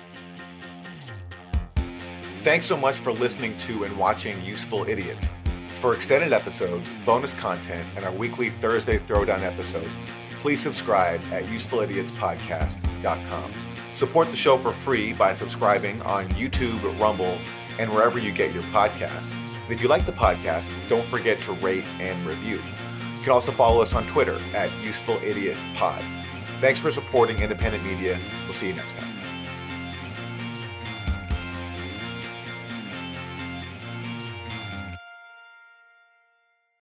[2.39, 5.29] Thanks so much for listening to and watching Useful Idiots.
[5.81, 9.91] For extended episodes, bonus content, and our weekly Thursday Throwdown episode,
[10.41, 13.55] please subscribe at usefulidiotspodcast.com.
[13.93, 17.39] Support the show for free by subscribing on YouTube, Rumble,
[17.79, 19.35] and wherever you get your podcasts.
[19.35, 22.61] And if you like the podcast, don't forget to rate and review.
[23.25, 26.05] You can also follow us on Twitter at Useful Idiot Pod.
[26.61, 28.21] Thanks for supporting independent media.
[28.43, 29.14] We'll see you next time.